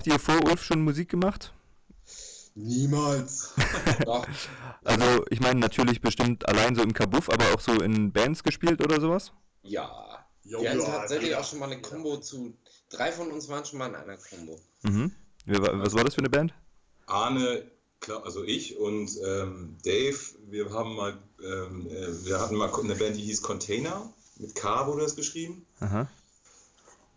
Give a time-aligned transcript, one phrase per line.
[0.00, 1.52] habt ihr vor Ulf schon Musik gemacht?
[2.54, 3.52] Niemals.
[4.82, 8.82] Also, ich meine natürlich bestimmt allein so im Kabuff, aber auch so in Bands gespielt
[8.82, 9.32] oder sowas?
[9.62, 10.06] ja.
[10.42, 12.54] Jo, Wir hatten tatsächlich auch schon mal eine Combo zu.
[12.88, 14.58] Drei von uns waren schon mal in einer Combo.
[14.82, 15.12] Mhm.
[15.44, 16.54] Was war das für eine Band?
[17.06, 17.70] Arne,
[18.00, 22.94] klar, also ich und ähm, Dave, wir haben mal, ähm, äh, wir hatten mal eine
[22.96, 24.10] Band, die hieß Container.
[24.38, 25.66] Mit K wurde das geschrieben.
[25.80, 26.08] Aha.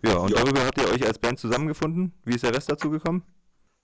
[0.03, 0.43] Ja, und Ja.
[0.43, 2.13] darüber habt ihr euch als Band zusammengefunden?
[2.25, 3.23] Wie ist der Rest dazu gekommen?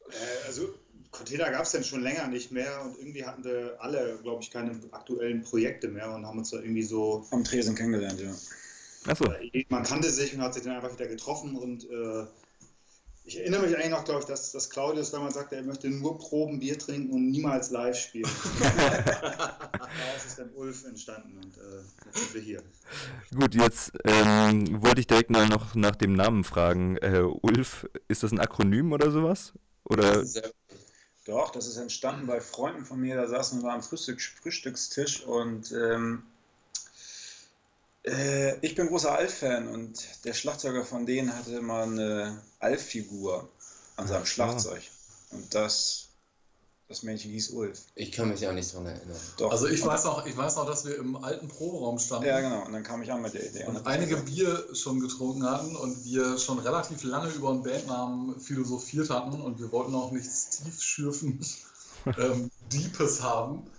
[0.10, 0.70] Äh, also
[1.12, 4.52] Container gab es dann schon länger nicht mehr und irgendwie hatten wir alle, glaube ich,
[4.52, 8.34] keine aktuellen Projekte mehr und haben uns da irgendwie so, Am Tresen kennengelernt, ja.
[9.08, 9.34] Achso,
[9.70, 12.26] man kannte sich und hat sich dann einfach wieder getroffen und äh,
[13.30, 15.88] ich erinnere mich eigentlich noch, glaube ich, dass, dass Claudius, wenn man sagt, er möchte
[15.88, 18.28] nur proben, Bier trinken und niemals live spielen.
[18.60, 22.64] Daraus ist dann Ulf entstanden und äh, jetzt sind wir hier.
[23.36, 26.98] gut, jetzt ähm, wollte ich direkt mal noch nach dem Namen fragen.
[26.98, 29.54] Äh, Ulf, ist das ein Akronym oder sowas?
[29.84, 30.52] Oder Sehr-
[31.26, 35.72] Doch, das ist entstanden bei Freunden von mir, da saßen wir am Frühstück, Frühstückstisch und
[35.72, 36.24] ähm,
[38.10, 43.50] äh, ich bin großer Alf-Fan und der Schlagzeuger von denen hatte immer eine Alf-Figur
[43.96, 44.26] an seinem.
[44.26, 44.82] Schlagzeug.
[45.32, 46.08] Und das,
[46.88, 47.80] das Männchen hieß Ulf.
[47.96, 49.18] Ich kann mich auch nicht dran erinnern.
[49.38, 49.52] Doch.
[49.52, 52.28] Also ich weiß noch, ich weiß noch, dass wir im alten Proberaum standen.
[52.28, 52.66] Ja, genau.
[52.66, 53.66] Und dann kam ich an mit der Idee.
[53.66, 58.40] Und hab einige Bier schon getrunken hatten und wir schon relativ lange über einen Bandnamen
[58.40, 61.46] philosophiert hatten und wir wollten auch nichts tiefschürfend
[62.18, 63.70] ähm, Deepes haben.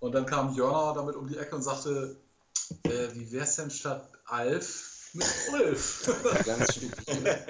[0.00, 2.16] Und dann kam Jörner damit um die Ecke und sagte,
[2.84, 6.10] äh, wie wär's denn statt Alf mit Ulf?
[6.44, 7.44] Ganz stupide.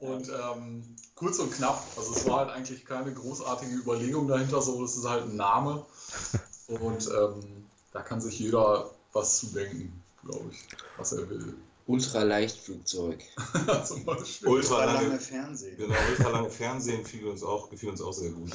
[0.00, 4.84] Und ähm, kurz und knapp, also es war halt eigentlich keine großartige Überlegung dahinter, so
[4.84, 5.86] es ist halt ein Name.
[6.66, 10.58] Und ähm, da kann sich jeder was zu denken, glaube ich,
[10.96, 11.54] was er will.
[11.86, 13.22] Ultraleichtflugzeug.
[13.84, 14.48] Zum Beispiel.
[14.48, 15.76] Ultra lange Fernsehen.
[15.76, 18.50] genau, ultra lange Fernsehen fiel uns, auch, gefiel uns auch sehr gut.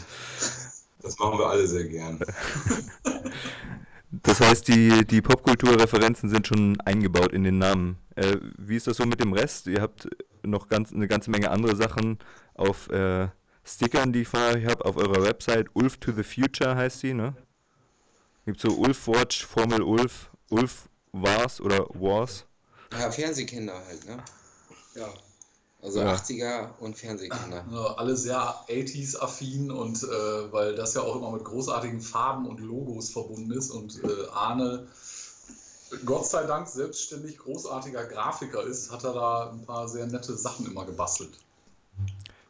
[1.02, 2.20] Das machen wir alle sehr gern.
[4.11, 7.97] das heißt, die, die Popkulturreferenzen sind schon eingebaut in den Namen.
[8.16, 9.68] Äh, wie ist das so mit dem Rest?
[9.68, 10.07] Ihr habt
[10.44, 12.19] noch ganz, eine ganze Menge andere Sachen
[12.53, 13.28] auf äh,
[13.66, 15.67] Stickern, die ich von euch habe, auf eurer Website.
[15.73, 17.35] Ulf to the Future heißt die, ne?
[18.46, 22.46] Gibt so Ulf Watch, Formel Ulf, Ulf Wars oder Wars.
[22.94, 24.23] Ja, Fernsehkinder halt, ne?
[24.96, 25.13] Ja.
[25.82, 26.14] Also Ja.
[26.14, 27.66] 80er und Fernsehkinder.
[27.72, 32.60] Ja, alle sehr 80s-affin und äh, weil das ja auch immer mit großartigen Farben und
[32.60, 34.88] Logos verbunden ist und äh, Arne
[36.06, 40.66] Gott sei Dank selbstständig großartiger Grafiker ist, hat er da ein paar sehr nette Sachen
[40.66, 41.30] immer gebastelt.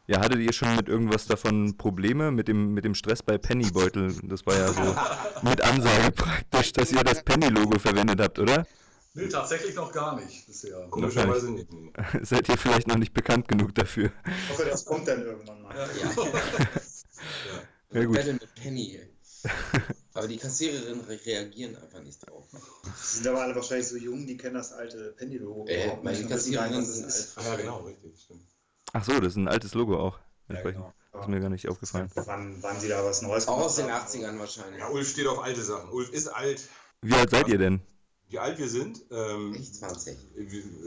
[0.08, 4.14] Ja, hattet ihr schon mit irgendwas davon Probleme mit dem, mit dem Stress bei Pennybeutel?
[4.22, 4.96] Das war ja so
[5.42, 8.66] mit Ansage praktisch, dass ihr das Penny-Logo verwendet habt, oder?
[9.18, 10.86] Nee, tatsächlich noch gar nicht bisher.
[10.90, 11.68] Komischerweise nicht.
[12.22, 14.12] Seid ihr vielleicht noch nicht bekannt genug dafür?
[14.26, 15.74] Ich hoffe, das kommt dann irgendwann mal.
[15.76, 16.10] Ja.
[17.90, 18.16] Ja, gut.
[18.16, 19.00] Battle mit Penny.
[20.14, 22.44] Aber die Kassiererinnen re reagieren einfach nicht drauf.
[22.52, 25.66] Die sind aber alle wahrscheinlich so jung, die kennen das alte Penny-Logo.
[25.68, 27.36] Äh, meine Kassiererinnen sind ist.
[27.36, 28.42] Ja, genau, richtig, stimmt.
[28.92, 30.18] Ach so, das ist ein altes Logo auch.
[30.48, 30.92] Ja, genau.
[31.20, 32.10] Ist mir gar nicht aufgefallen.
[32.14, 34.22] Wann, wann sie da was Neues Auch aus den gemacht haben.
[34.22, 34.80] 80ern wahrscheinlich.
[34.80, 35.90] Ja, Ulf steht auf alte Sachen.
[35.90, 36.68] Ulf ist alt.
[37.02, 37.80] Wie alt seid ihr denn?
[38.30, 39.02] Wie alt wir sind?
[39.10, 40.16] Ähm, Ich 20.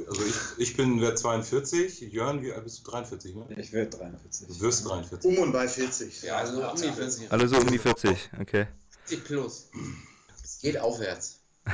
[0.08, 2.02] also ich, ich bin werd 42.
[2.02, 2.92] Jörn, wie alt bist du?
[2.92, 3.48] 43, ne?
[3.58, 4.48] Ich werde 43.
[4.48, 5.30] Du wirst 43.
[5.30, 6.22] Um und bei 40.
[6.24, 7.32] Ja, also um die 40.
[7.32, 8.68] Alle so um die 40, okay.
[9.06, 9.70] 40 plus.
[10.44, 11.40] Es geht aufwärts.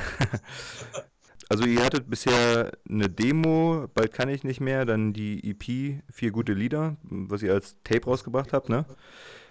[1.50, 6.30] Also ihr hattet bisher eine Demo, bald kann ich nicht mehr, dann die EP, vier
[6.30, 8.84] gute Lieder, was ihr als Tape rausgebracht habt, ne?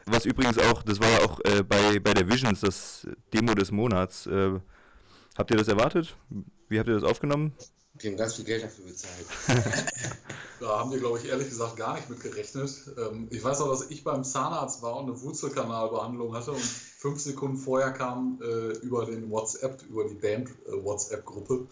[0.05, 3.71] Was übrigens auch, das war ja auch äh, bei, bei der Visions das Demo des
[3.71, 4.27] Monats.
[4.27, 4.59] Äh,
[5.37, 6.15] habt ihr das erwartet?
[6.69, 7.53] Wie habt ihr das aufgenommen?
[7.99, 9.25] Wir haben ganz viel Geld dafür bezahlt.
[10.59, 12.71] Da haben wir, glaube ich, ehrlich gesagt gar nicht mit gerechnet.
[12.97, 17.19] Ähm, ich weiß auch, dass ich beim Zahnarzt war und eine Wurzelkanalbehandlung hatte und fünf
[17.19, 21.67] Sekunden vorher kam äh, über den WhatsApp, über die Band-WhatsApp-Gruppe,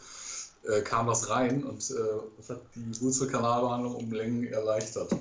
[0.66, 1.94] äh, kam das rein und äh,
[2.38, 5.16] das hat die Wurzelkanalbehandlung um Längen erleichtert.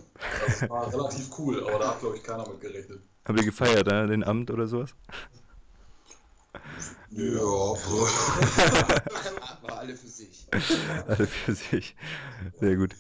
[0.47, 3.01] Das war relativ cool, aber da hat, glaube ich, keiner mit gerechnet.
[3.25, 4.91] Habt ihr gefeiert, äh, den Amt oder sowas?
[7.17, 7.41] Ja.
[9.63, 10.47] War alle für sich.
[11.07, 11.97] Alle für sich.
[12.59, 12.95] Sehr gut.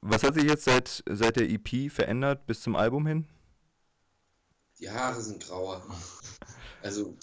[0.00, 3.26] Was hat sich jetzt seit, seit der EP verändert bis zum Album hin?
[4.80, 5.82] Die Haare sind grauer.
[6.82, 7.14] Also,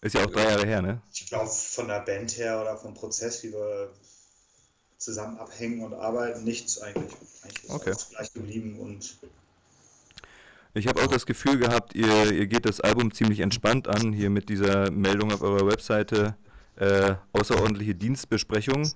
[0.00, 1.02] Ist ja auch drei Jahre her, ne?
[1.12, 3.92] Ich glaube, von der Band her oder vom Prozess, wie wir
[4.98, 7.12] zusammen abhängen und arbeiten, nichts eigentlich.
[7.42, 7.90] Eigentlich ist Okay.
[7.90, 9.18] alles gleich geblieben und
[10.74, 14.30] Ich habe auch das Gefühl gehabt, ihr, ihr geht das Album ziemlich entspannt an, hier
[14.30, 16.34] mit dieser Meldung auf eurer Webseite,
[16.76, 18.90] äh, außerordentliche Dienstbesprechung.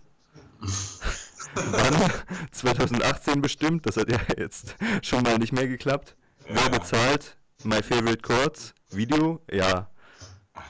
[1.54, 2.10] Wann?
[2.50, 3.86] 2018 bestimmt.
[3.86, 6.16] Das hat ja jetzt schon mal nicht mehr geklappt.
[6.48, 7.36] Wer bezahlt?
[7.62, 8.74] My Favorite Chords.
[8.90, 9.42] Video?
[9.50, 9.90] Ja.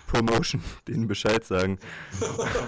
[0.09, 1.79] Promotion, denen Bescheid sagen.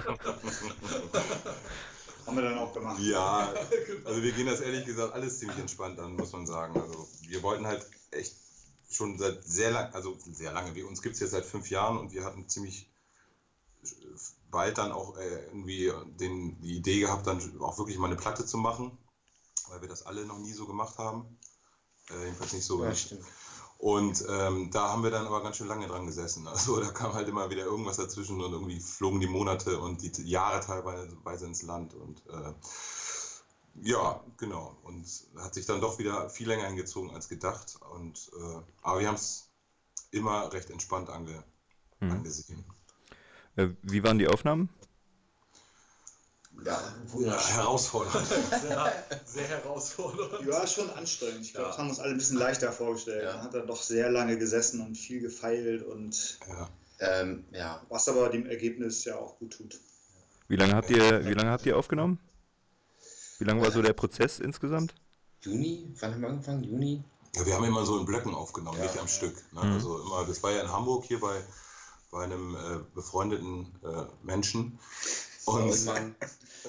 [2.28, 3.00] Haben wir dann auch gemacht.
[3.00, 3.54] Ja,
[4.04, 6.78] also wir gehen das ehrlich gesagt alles ziemlich entspannt an, muss man sagen.
[6.78, 8.36] Also wir wollten halt echt
[8.90, 11.96] schon seit sehr lang, also sehr lange, wir, uns gibt es jetzt seit fünf Jahren
[11.96, 12.90] und wir hatten ziemlich
[14.50, 15.90] bald dann auch äh, irgendwie
[16.20, 18.98] den, die Idee gehabt, dann auch wirklich mal eine Platte zu machen,
[19.68, 21.38] weil wir das alle noch nie so gemacht haben.
[22.10, 22.84] Äh, jedenfalls nicht so.
[22.84, 23.24] Ja, stimmt.
[23.78, 26.46] Und ähm, da haben wir dann aber ganz schön lange dran gesessen.
[26.48, 30.22] Also da kam halt immer wieder irgendwas dazwischen und irgendwie flogen die Monate und die
[30.28, 31.94] Jahre teilweise ins Land.
[31.94, 32.52] Und äh,
[33.82, 34.76] ja, genau.
[34.82, 37.78] Und hat sich dann doch wieder viel länger hingezogen als gedacht.
[37.94, 39.48] Und, äh, aber wir haben es
[40.10, 41.44] immer recht entspannt ange,
[42.00, 42.10] Mhm.
[42.12, 42.64] angesehen.
[43.56, 44.68] Äh, wie waren die Aufnahmen?
[46.64, 46.80] Ja,
[47.18, 48.26] Ja, herausfordernd.
[48.26, 48.92] Sehr,
[49.24, 50.46] sehr herausfordernd.
[50.46, 51.42] Ja, schon anstrengend.
[51.42, 51.68] Ich glaube, Ja.
[51.70, 53.22] das haben uns alle ein bisschen leichter vorgestellt.
[53.24, 53.34] Ja.
[53.36, 56.68] Man hat dann doch sehr lange gesessen und viel gefeilt und ja.
[57.00, 57.80] ähm, ja.
[57.88, 59.78] was aber dem Ergebnis ja auch gut tut.
[60.48, 62.18] Wie lange habt ihr, wie lange habt ihr aufgenommen?
[63.38, 64.94] Wie lange war so der Prozess insgesamt?
[65.42, 65.94] Juni?
[66.00, 66.64] Wann haben wir angefangen?
[66.64, 67.04] Juni?
[67.36, 68.84] Ja, wir haben immer so in Blöcken aufgenommen, Ja.
[68.84, 69.36] nicht am Stück.
[69.52, 69.62] Ne?
[69.62, 69.72] Mhm.
[69.74, 71.40] Also immer, das war ja in Hamburg hier bei,
[72.10, 74.78] bei einem äh, befreundeten äh, Menschen.
[75.54, 76.14] Und Mann.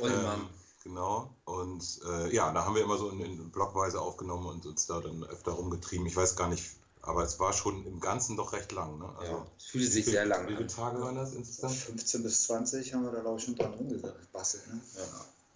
[0.01, 0.49] Und ähm, Mann.
[0.83, 1.29] Genau.
[1.45, 4.99] Und äh, ja, da haben wir immer so in, in Blockweise aufgenommen und uns da
[4.99, 6.07] dann öfter rumgetrieben.
[6.07, 6.63] Ich weiß gar nicht,
[7.01, 8.97] aber es war schon im Ganzen doch recht lang.
[8.97, 9.09] Ne?
[9.23, 10.67] Ja, es fühlte sich wie, sehr lang Wie viele an.
[10.67, 11.75] Tage waren das insgesamt?
[11.75, 14.63] 15 bis 20 haben wir da, glaube ich, schon dran rumgebastelt.
[14.67, 14.81] Ne?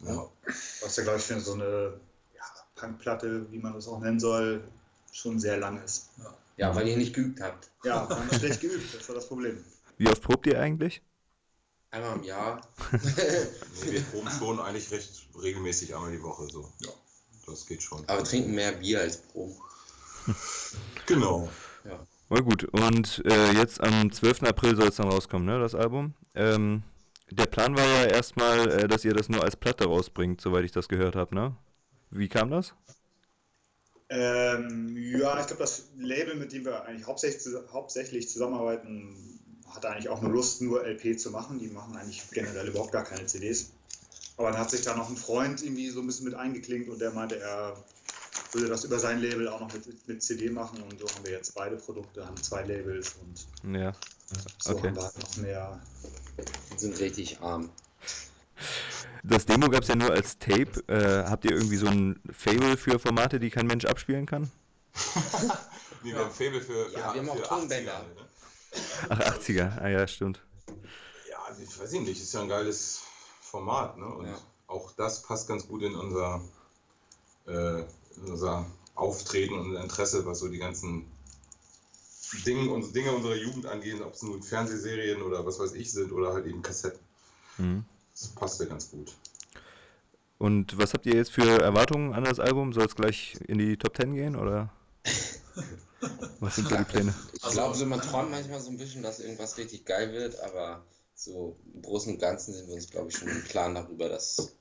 [0.02, 0.30] Ja.
[0.82, 2.00] Was ja, glaube ich, für so eine
[2.36, 2.44] ja,
[2.76, 4.64] Punkplatte, wie man das auch nennen soll,
[5.12, 6.10] schon sehr lang ist.
[6.58, 7.70] Ja, weil ihr nicht geübt habt.
[7.84, 9.64] Ja, wir haben schlecht geübt, das war das Problem.
[9.98, 11.02] Wie oft probt ihr eigentlich?
[11.94, 12.62] Einmal im Jahr.
[12.92, 16.48] Nee, wir proben schon eigentlich recht regelmäßig einmal die Woche.
[16.52, 16.68] So.
[16.80, 16.90] Ja.
[17.46, 18.04] Das geht schon.
[18.08, 19.56] Aber trinken mehr Bier als Pro.
[21.06, 21.50] Genau.
[22.30, 24.44] Na gut, und äh, jetzt am 12.
[24.44, 26.14] April soll es dann rauskommen, ne, das Album.
[26.34, 26.82] Ähm,
[27.30, 30.72] der Plan war ja erstmal, äh, dass ihr das nur als Platte rausbringt, soweit ich
[30.72, 31.56] das gehört habe, ne?
[32.10, 32.74] Wie kam das?
[34.10, 39.33] Ähm, ja, ich glaube, das Label, mit dem wir eigentlich hauptsächlich, hauptsächlich zusammenarbeiten,
[39.76, 41.60] hat eigentlich auch nur Lust, nur LP zu machen.
[41.60, 43.72] Die machen eigentlich generell überhaupt gar keine CDs.
[44.38, 47.00] Aber dann hat sich da noch ein Freund irgendwie so ein bisschen mit eingeklinkt und
[47.00, 47.76] der meinte, er
[48.52, 50.82] würde das über sein Label auch noch mit, mit CD machen.
[50.82, 53.94] Und so haben wir jetzt beide Produkte, haben zwei Labels und Ja.
[54.60, 54.88] so Okay.
[54.88, 55.82] haben wir halt noch mehr.
[56.70, 57.70] Wir sind richtig arm.
[59.24, 60.84] Das Demo gab es ja nur als Tape.
[60.88, 64.52] Äh, habt ihr irgendwie so ein Fable für Formate, die kein Mensch abspielen kann?
[66.04, 67.94] Nee, wir haben Faible für, Ja, wir haben auch für Tonbänder.
[67.94, 68.28] 80er, ne?
[69.10, 69.80] Ach, 80er.
[69.80, 70.42] Ah ja, stimmt.
[71.30, 73.02] Ja, ich weiß nicht, ist ja ein geiles
[73.42, 74.06] Format, ne?
[74.06, 74.38] Und Ja.
[74.68, 76.42] auch das passt ganz gut in unser,
[77.48, 78.66] äh, in unser
[78.96, 81.06] Auftreten und Interesse, was so die ganzen
[82.46, 86.12] Dinge, uns, Dinge unserer Jugend angehen, ob es nun Fernsehserien oder was weiß ich sind
[86.12, 87.00] oder halt eben Kassetten.
[87.58, 87.86] Mhm.
[88.14, 89.14] Das passt ja ganz gut.
[90.40, 92.74] Und was habt ihr jetzt für Erwartungen an das Album?
[92.74, 94.70] Soll es gleich in die Top 10 gehen oder?
[96.40, 97.14] Was sind so die Pläne?
[97.34, 100.86] Ich glaube, so man träumt manchmal so ein bisschen, dass irgendwas richtig geil wird, aber
[101.16, 104.56] so im Großen und Ganzen sind wir uns, glaube ich, schon im Klaren darüber, dass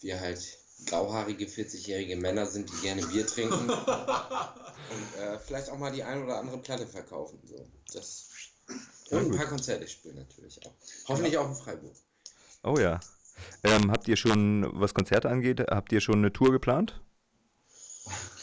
[0.00, 0.40] wir halt
[0.86, 6.22] grauhaarige 40-jährige Männer sind, die gerne Bier trinken und äh, vielleicht auch mal die ein
[6.22, 7.38] oder andere Platte verkaufen.
[7.44, 7.66] So.
[7.92, 8.28] Das
[9.10, 10.74] und ein paar Konzerte spielen natürlich auch.
[11.08, 11.94] Hoffentlich auch in Freiburg.
[12.62, 13.00] Oh ja.
[13.62, 17.00] Ähm, habt ihr schon, was Konzerte angeht, habt ihr schon eine Tour geplant?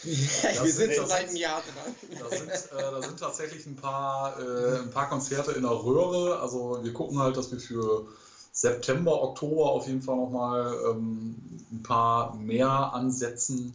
[0.04, 2.20] Wir sind schon seit einem Jahr dran.
[2.20, 6.40] Da sind, äh, da sind tatsächlich ein paar, äh, ein paar Konzerte in der Röhre.
[6.40, 8.08] Also wir gucken halt, dass wir für
[8.52, 11.36] September, Oktober auf jeden Fall nochmal ähm,
[11.72, 13.74] ein paar mehr ansetzen.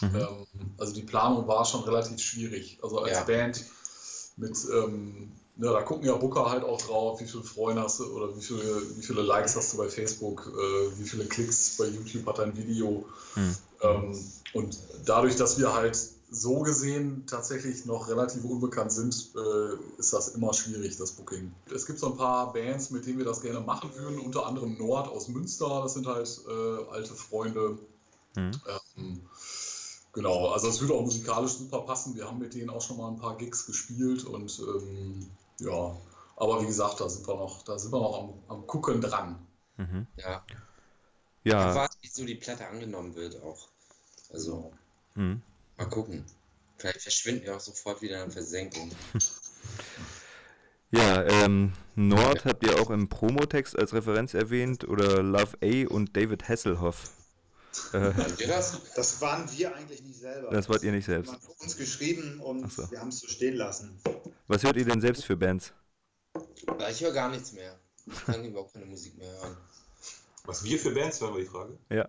[0.00, 0.16] Mhm.
[0.16, 0.46] Ähm,
[0.78, 2.78] also die Planung war schon relativ schwierig.
[2.82, 3.22] Also als Ja.
[3.22, 3.64] Band
[4.36, 8.06] mit, ähm, ja, da gucken ja Booker halt auch drauf, wie viele Freunde hast du
[8.16, 11.84] oder wie viele, wie viele Likes hast du bei Facebook, äh, wie viele Klicks bei
[11.84, 13.04] YouTube hat dein Video.
[13.36, 13.56] Mhm.
[13.82, 14.18] Ähm,
[14.52, 15.98] und dadurch, dass wir halt
[16.30, 21.52] so gesehen tatsächlich noch relativ unbekannt sind, äh, ist das immer schwierig, das Booking.
[21.74, 24.78] Es gibt so ein paar Bands, mit denen wir das gerne machen würden, unter anderem
[24.78, 27.78] Nord aus Münster, das sind halt äh, alte Freunde.
[28.36, 28.52] Mhm.
[28.96, 29.20] Ähm,
[30.12, 32.14] genau, also es würde auch musikalisch super passen.
[32.14, 35.26] Wir haben mit denen auch schon mal ein paar Gigs gespielt und ähm,
[35.58, 35.96] ja,
[36.36, 39.46] aber wie gesagt, da sind wir noch, da sind wir noch am, am Gucken dran.
[39.76, 40.06] Mhm.
[40.16, 40.44] Ja.
[41.44, 41.74] Ja.
[41.74, 43.68] Warten, wie so die Platte angenommen wird auch.
[44.32, 44.72] Also,
[45.14, 45.42] Mhm.
[45.76, 46.24] mal gucken.
[46.76, 48.90] Vielleicht verschwinden wir auch sofort wieder in Versenkung.
[50.92, 56.16] Ja, ähm, Nord habt ihr auch im Promotext als Referenz erwähnt oder Love A und
[56.16, 57.10] David Hasselhoff.
[57.92, 58.12] Äh,
[58.48, 58.80] das?
[58.96, 60.50] Das waren wir eigentlich nicht selber.
[60.50, 61.32] das wart ihr nicht Das selbst.
[61.32, 62.90] war für uns geschrieben und so.
[62.90, 64.00] wir haben es so stehen lassen.
[64.48, 65.72] Was hört ihr denn selbst für Bands?
[66.90, 67.78] Ich höre gar nichts mehr.
[68.06, 69.56] Ich kann überhaupt keine Musik mehr hören.
[70.50, 71.78] Was wir für Bands hören, war die Frage?
[71.90, 72.08] Ja.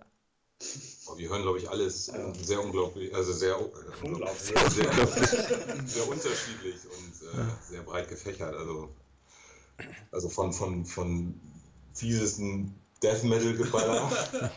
[1.06, 4.42] Oh, wir hören, glaube ich, alles äh, sehr unglaublich, also sehr, äh, Unglaublich.
[4.42, 4.92] sehr, sehr,
[5.86, 8.56] sehr unterschiedlich und äh, sehr breit gefächert.
[8.56, 8.90] Also,
[10.12, 11.40] also von, von, von
[11.94, 14.12] fiesesten Death Metal Geballer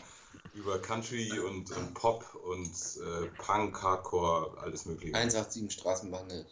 [0.54, 5.14] über Country und, und Pop und äh, Punk, Hardcore, alles mögliche.
[5.14, 6.46] 187 Straßenbahn.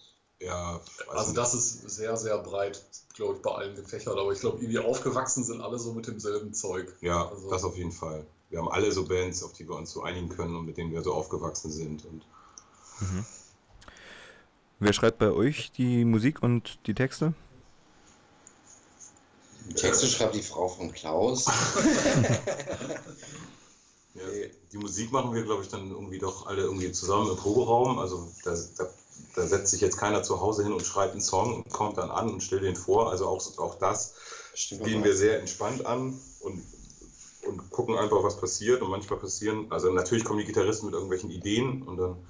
[0.45, 2.83] Ja, Also das ist sehr, sehr breit,
[3.15, 4.19] glaube ich, bei allen gefächert.
[4.19, 6.93] Aber ich glaube, irgendwie aufgewachsen sind alle so mit demselben Zeug.
[7.01, 8.27] Ja, Also- das auf jeden Fall.
[8.51, 10.93] Wir haben alle so Bands, auf die wir uns so einigen können und mit denen
[10.93, 12.05] wir so aufgewachsen sind.
[12.05, 12.23] Und
[14.79, 17.35] Wer schreibt bei euch die Musik und die Texte?
[19.69, 21.47] Die Texte schreibt die Frau von Klaus.
[24.15, 24.23] Ja,
[24.71, 27.99] die Musik machen wir, glaube ich, dann irgendwie doch alle irgendwie zusammen im Proberaum.
[27.99, 28.85] Also da, da,
[29.35, 32.11] da setzt sich jetzt keiner zu Hause hin und schreibt einen Song und kommt dann
[32.11, 33.11] an und stellt den vor.
[33.11, 34.15] Also auch, auch das
[34.55, 36.63] Stimmt gehen wir sehr entspannt an und,
[37.47, 38.83] und gucken einfach, was passiert.
[38.83, 42.27] Und manchmal passieren, also natürlich kommen die Gitarristen mit irgendwelchen Ideen und dann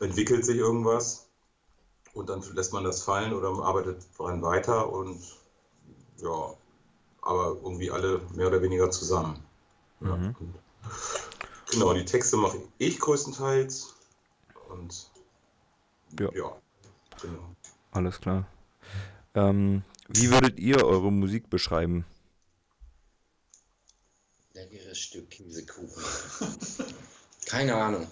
[0.00, 1.26] entwickelt sich irgendwas
[2.14, 5.20] und dann lässt man das fallen oder man arbeitet daran weiter und
[6.18, 6.54] ja,
[7.20, 9.44] aber irgendwie alle mehr oder weniger zusammen.
[10.00, 10.36] Ja, Mhm.
[10.38, 10.54] und,
[11.70, 13.94] genau, die Texte mache ich größtenteils
[14.68, 15.10] und
[16.18, 16.30] Ja.
[16.34, 16.56] ja
[17.20, 17.56] genau.
[17.92, 18.46] Alles klar.
[19.34, 22.04] Ähm, wie würdet ihr eure Musik beschreiben?
[24.54, 26.02] Leckeres Stück Käsekuchen.
[27.46, 28.06] Keine Ahnung.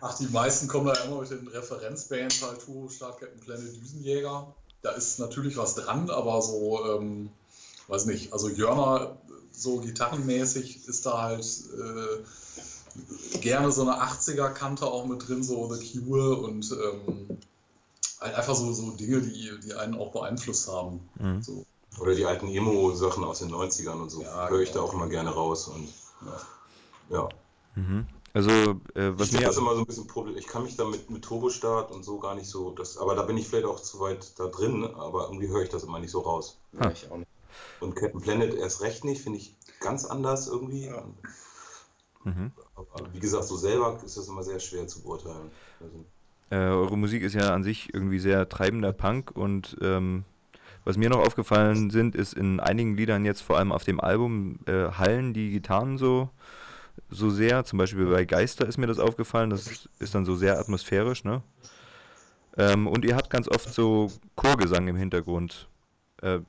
[0.00, 4.54] Ach, die meisten kommen da immer mit den Referenzbands halt Turbo, Startcaptain Planet, Düsenjäger.
[4.82, 7.30] Da ist natürlich was dran, aber so, ähm,
[7.88, 9.18] weiß nicht, also Jörner,
[9.52, 12.24] so gitarrenmäßig ist da halt äh,
[13.40, 17.38] gerne so eine 80er-Kante auch mit drin, so The Cure und ähm,
[18.20, 21.08] halt einfach so, so Dinge, die, die einen auch beeinflusst haben.
[21.18, 21.42] Mhm.
[21.42, 21.66] So,
[22.00, 24.86] Oder die alten Emo-Sachen aus den 90ern und so Ja, höre ich da genau.
[24.86, 25.88] auch immer gerne raus und
[27.10, 27.16] ja.
[27.16, 27.28] ja.
[27.76, 28.06] Mhm.
[28.34, 29.46] Also, äh, was ich finde mir.
[29.46, 30.36] das immer so ein bisschen Problem.
[30.36, 33.36] Ich kann mich damit mit Turbostart und so gar nicht so, das, aber da bin
[33.36, 36.20] ich vielleicht auch zu weit da drin, aber irgendwie höre ich das immer nicht so
[36.20, 36.58] raus.
[36.72, 37.30] Ja, ich auch nicht.
[37.80, 40.86] Und Captain Planet erst recht nicht, finde ich ganz anders irgendwie.
[40.86, 41.04] Ja.
[42.24, 42.52] Mhm.
[43.12, 45.50] Wie gesagt, so selber ist das immer sehr schwer zu beurteilen.
[45.80, 46.04] Also,
[46.50, 50.24] Äh, eure Musik ist ja an sich irgendwie sehr treibender Punk und ähm,
[50.84, 54.60] was mir noch aufgefallen sind, ist in einigen Liedern jetzt vor allem auf dem Album
[54.66, 56.30] äh, hallen die Gitarren so,
[57.10, 57.64] so sehr.
[57.64, 61.42] Zum Beispiel bei Geister ist mir das aufgefallen, das ist dann so sehr atmosphärisch, ne?
[62.56, 65.68] Ähm, und ihr habt ganz oft so Chorgesang im Hintergrund.
[66.22, 66.40] Äh,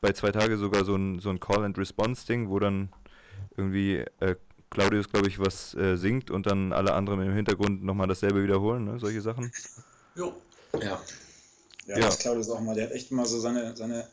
[0.00, 2.90] bei zwei Tage sogar so ein, so ein Call-and-Response-Ding, wo dann
[3.56, 4.36] irgendwie äh,
[4.72, 8.84] Claudius, glaube ich, was äh, singt und dann alle anderen im Hintergrund nochmal dasselbe wiederholen,
[8.84, 8.98] ne?
[8.98, 9.52] solche Sachen.
[10.16, 10.34] Jo.
[10.80, 11.00] Ja.
[11.86, 12.06] Ja, Ja.
[12.06, 14.08] das Claudius auch mal, der hat echt immer so seine, seine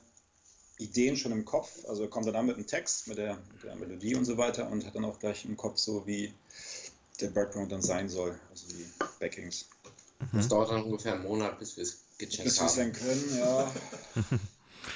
[0.77, 1.69] Ideen schon im Kopf.
[1.87, 4.69] Also kommt er dann mit dem Text, mit der, mit der Melodie und so weiter
[4.69, 6.33] und hat dann auch gleich im Kopf so, wie
[7.21, 8.85] der Background dann sein soll, also die
[9.19, 9.65] Backings.
[10.33, 12.93] Das dauert dann ungefähr einen Monat, bis wir es Bis gecheckt wir es dann haben.
[12.93, 13.71] können, ja.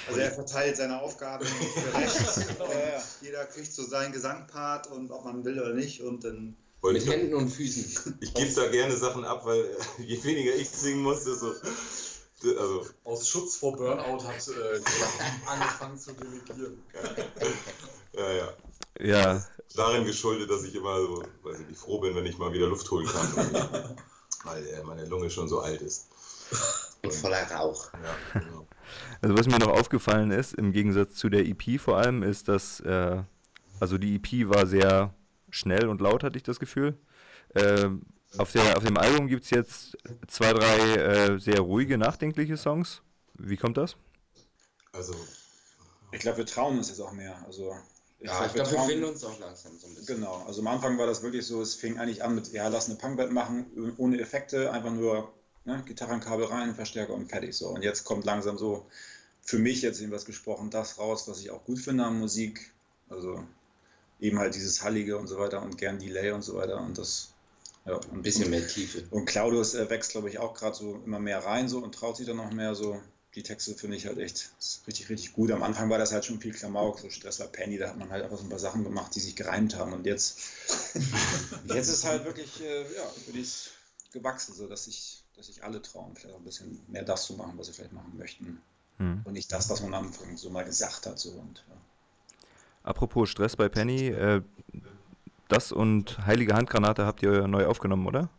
[0.08, 2.38] Also er verteilt seine Aufgaben gerecht.
[2.60, 3.04] Ja, ja.
[3.22, 7.10] Jeder kriegt so seinen Gesangpart und ob man will oder nicht und dann wollte Mit
[7.10, 8.18] Händen und Füßen.
[8.20, 11.54] ich gebe da gerne Sachen ab, weil äh, je weniger ich singen muss, desto.
[12.46, 14.82] Also, Aus Schutz vor Burnout hat äh,
[15.48, 16.84] angefangen zu delegieren.
[18.14, 18.54] ja, ja.
[19.00, 22.52] Ja, Darin geschuldet, dass ich immer so, weiß ich nicht, froh bin, wenn ich mal
[22.54, 23.96] wieder Luft holen kann.
[24.44, 26.08] weil äh, meine Lunge schon so alt ist.
[27.02, 27.92] Und voller Rauch.
[27.94, 28.63] Ja, genau.
[29.24, 32.82] Also was mir noch aufgefallen ist, im Gegensatz zu der EP vor allem, ist, dass,
[32.82, 33.24] äh,
[33.80, 35.14] also die EP war sehr
[35.50, 36.98] schnell und laut, hatte ich das Gefühl.
[37.56, 38.02] Ähm,
[38.38, 43.02] auf, der, auf dem Album gibt es jetzt zwei, drei äh, sehr ruhige, nachdenkliche Songs.
[43.36, 43.96] Wie kommt das?
[44.92, 45.16] Also,
[46.12, 47.42] Ich glaube, wir trauen uns jetzt auch mehr.
[47.46, 47.74] Also,
[48.20, 50.18] Ja, ich glaube, wir finden uns auch langsam so ein bisschen.
[50.18, 52.90] Genau, also am Anfang war das wirklich so, es fing eigentlich an mit, ja, lass
[52.90, 55.32] eine Punkband machen, ohne Effekte, einfach nur
[55.64, 57.70] ne, Gitarrenkabel rein, Verstärker und fertig so.
[57.70, 58.86] Und jetzt kommt langsam so,
[59.44, 62.72] für mich jetzt jedenfalls gesprochen, das raus, was ich auch gut finde an Musik.
[63.10, 63.44] Also
[64.20, 67.34] eben halt dieses Hallige und so weiter und gern Delay und so weiter und das,
[67.86, 67.96] ja.
[67.96, 69.04] Und, Ein bisschen mehr Tiefe.
[69.12, 72.18] Und Claudius äh, wächst, glaube ich, auch gerade so immer mehr rein so und traut
[72.18, 73.02] sich dann noch mehr so.
[73.36, 74.52] Die Texte finde ich halt echt
[74.86, 75.52] richtig, richtig gut.
[75.52, 78.12] Am Anfang war das halt schon viel Klamauk, so Stress bei Penny, da hat man
[78.12, 79.92] halt einfach so ein paar Sachen gemacht, die sich gereimt haben.
[79.92, 80.38] Und jetzt,
[81.68, 83.72] jetzt ist halt wirklich, äh, ja, ich
[84.12, 87.34] gewachsen, so dass sich dass sich alle trauen, vielleicht auch ein bisschen mehr das zu
[87.34, 88.62] machen, was sie vielleicht machen möchten.
[89.04, 89.22] Hm.
[89.26, 91.20] Und nicht das, was man am Anfang so mal gesagt hat.
[91.20, 91.32] So.
[91.32, 91.76] Und, ja.
[92.84, 94.42] Apropos Stress bei Penny, äh,
[95.50, 98.30] das und Heilige Handgranate habt ihr neu aufgenommen, oder?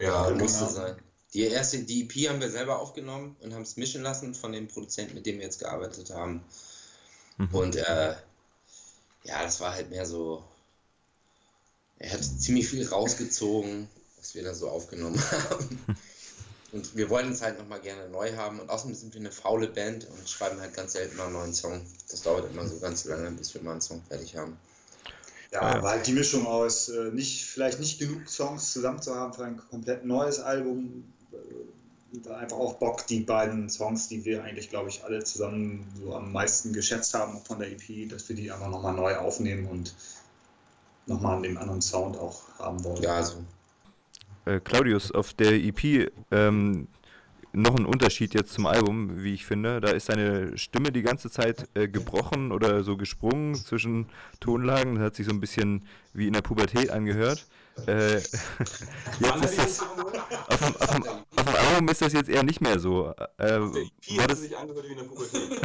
[0.00, 0.70] Ja, Ja, musste genau.
[0.70, 0.96] sein.
[1.34, 4.68] Die erste, die EP haben wir selber aufgenommen und haben es mischen lassen von dem
[4.68, 6.42] Produzenten, mit dem wir jetzt gearbeitet haben.
[7.38, 7.48] Mhm.
[7.52, 8.14] Und äh,
[9.24, 10.44] ja, das war halt mehr so.
[11.98, 15.78] Er hat ziemlich viel rausgezogen, was wir da so aufgenommen haben.
[16.72, 18.58] Und wir wollen es halt nochmal gerne neu haben.
[18.58, 21.54] Und außerdem sind wir eine faule Band und schreiben halt ganz selten mal einen neuen
[21.54, 21.82] Song.
[22.10, 24.56] Das dauert immer so ganz lange, bis wir mal einen Song fertig haben.
[25.50, 25.76] Ja, ja.
[25.76, 29.44] aber halt die Mischung aus, äh, nicht, vielleicht nicht genug Songs zusammen zu haben für
[29.44, 31.04] ein komplett neues Album.
[31.32, 31.36] Äh,
[32.24, 36.14] da einfach auch Bock, die beiden Songs, die wir eigentlich, glaube ich, alle zusammen so
[36.14, 39.94] am meisten geschätzt haben von der EP, dass wir die einfach nochmal neu aufnehmen und
[41.06, 43.02] nochmal einen anderen Sound auch haben wollen.
[43.02, 43.36] Ja, also
[44.44, 46.88] Äh, Claudius, auf der EP ähm,
[47.52, 49.80] noch ein Unterschied jetzt zum Album, wie ich finde.
[49.80, 54.06] Da ist seine Stimme die ganze Zeit äh, gebrochen oder so gesprungen zwischen
[54.40, 54.96] Tonlagen.
[54.96, 55.84] Das hat sich so ein bisschen
[56.14, 57.46] wie in der Pubertät angehört.
[57.86, 62.42] Äh, jetzt ist das, auf, dem, auf, dem, auf dem Album ist das jetzt eher
[62.42, 63.10] nicht mehr so.
[63.10, 63.60] Äh, Der
[64.18, 65.60] war das, sich angehört wie in der Pubertät.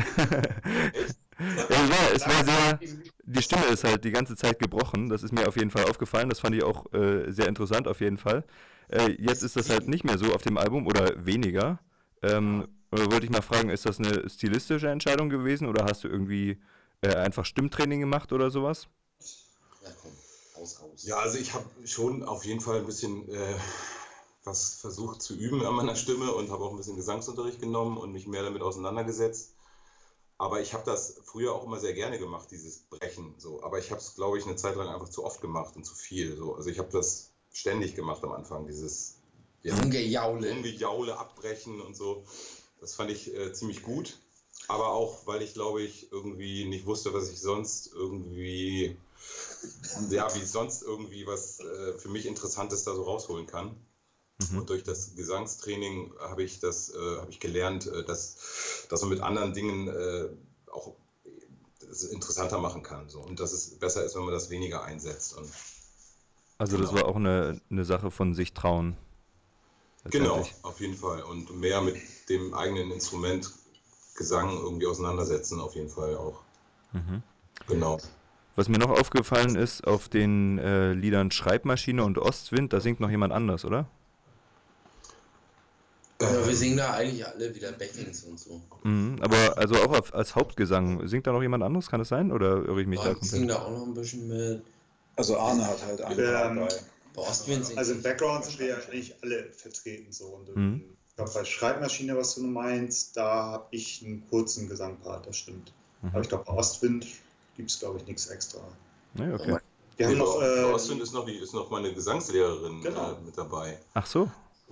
[1.39, 2.79] ja, es war, es war sehr,
[3.23, 5.09] die Stimme ist halt die ganze Zeit gebrochen.
[5.09, 6.29] Das ist mir auf jeden Fall aufgefallen.
[6.29, 8.43] Das fand ich auch äh, sehr interessant auf jeden Fall.
[8.89, 11.79] Äh, jetzt ist das halt nicht mehr so auf dem Album oder weniger.
[12.23, 16.07] Ähm, oder wollte ich mal fragen, ist das eine stilistische Entscheidung gewesen oder hast du
[16.07, 16.57] irgendwie
[17.01, 18.87] äh, einfach Stimmtraining gemacht oder sowas?
[19.83, 20.11] ja, komm,
[20.55, 21.03] raus, raus.
[21.05, 23.55] Ja, also ich habe schon auf jeden Fall ein bisschen äh,
[24.43, 28.13] was versucht zu üben an meiner Stimme und habe auch ein bisschen Gesangsunterricht genommen und
[28.13, 29.53] mich mehr damit auseinandergesetzt.
[30.39, 33.33] Aber ich habe das früher auch immer sehr gerne gemacht, dieses Brechen.
[33.37, 33.63] So.
[33.63, 35.95] Aber ich habe es, glaube ich, eine Zeit lang einfach zu oft gemacht und zu
[35.95, 36.35] viel.
[36.35, 36.55] So.
[36.55, 39.17] Also ich habe das ständig gemacht am Anfang, dieses
[39.63, 40.49] ja, Rumgejaule.
[40.49, 42.23] Rumgejaule, Abbrechen und so.
[42.79, 44.17] Das fand ich äh, ziemlich gut.
[44.67, 48.97] Aber auch, weil ich, glaube ich, irgendwie nicht wusste, was ich sonst irgendwie,
[50.09, 53.75] ja, wie ich sonst irgendwie was äh, für mich Interessantes da so rausholen kann.
[54.51, 54.59] Mhm.
[54.59, 59.09] Und durch das Gesangstraining habe ich das, äh, habe ich gelernt, äh, dass, dass man
[59.09, 60.27] mit anderen Dingen äh,
[60.71, 60.93] auch
[61.89, 63.09] es interessanter machen kann.
[63.09, 63.19] So.
[63.19, 65.37] Und dass es besser ist, wenn man das weniger einsetzt.
[65.37, 65.49] Und
[66.57, 67.01] Also das Genau.
[67.01, 68.97] war auch eine, eine Sache von sich trauen.
[70.09, 71.23] Genau, auf jeden Fall.
[71.23, 71.97] Und mehr mit
[72.29, 73.51] dem eigenen Instrument
[74.15, 76.41] Gesang irgendwie auseinandersetzen, auf jeden Fall auch.
[76.91, 77.21] Mhm.
[77.67, 77.99] Genau.
[78.55, 83.11] Was mir noch aufgefallen ist, auf den äh, Liedern Schreibmaschine und Ostwind, da singt noch
[83.11, 83.87] jemand anders, oder?
[86.19, 88.61] Aber wir singen da eigentlich alle wieder Backings und so.
[88.83, 92.31] Mhm, aber also auch als Hauptgesang, singt da noch jemand anderes, kann es sein?
[92.31, 93.49] Oder irre ich mich da Wir singen komplett?
[93.49, 94.63] da auch noch ein bisschen mit.
[95.15, 96.67] Also Arne hat halt einen Ähm, dabei.
[97.15, 97.23] Bei
[97.77, 100.11] Also im Background sind wir ja eigentlich alle vertreten.
[100.11, 100.25] So.
[100.25, 100.83] Und Mhm.
[101.09, 105.71] Ich glaube, bei Schreibmaschine, was du meinst, da habe ich einen kurzen Gesangpart, das stimmt.
[106.03, 106.09] Mhm.
[106.09, 107.07] Aber ich glaube, bei Ostwind
[107.55, 108.59] gibt es, glaube ich, nichts extra.
[109.15, 109.57] Nee, okay.
[109.97, 110.39] Wir haben noch.
[110.39, 113.13] Äh, Äh, Ostwind ist noch, die, ist noch meine Gesangslehrerin Genau.
[113.13, 113.79] äh, mit dabei.
[113.95, 114.29] Ach so,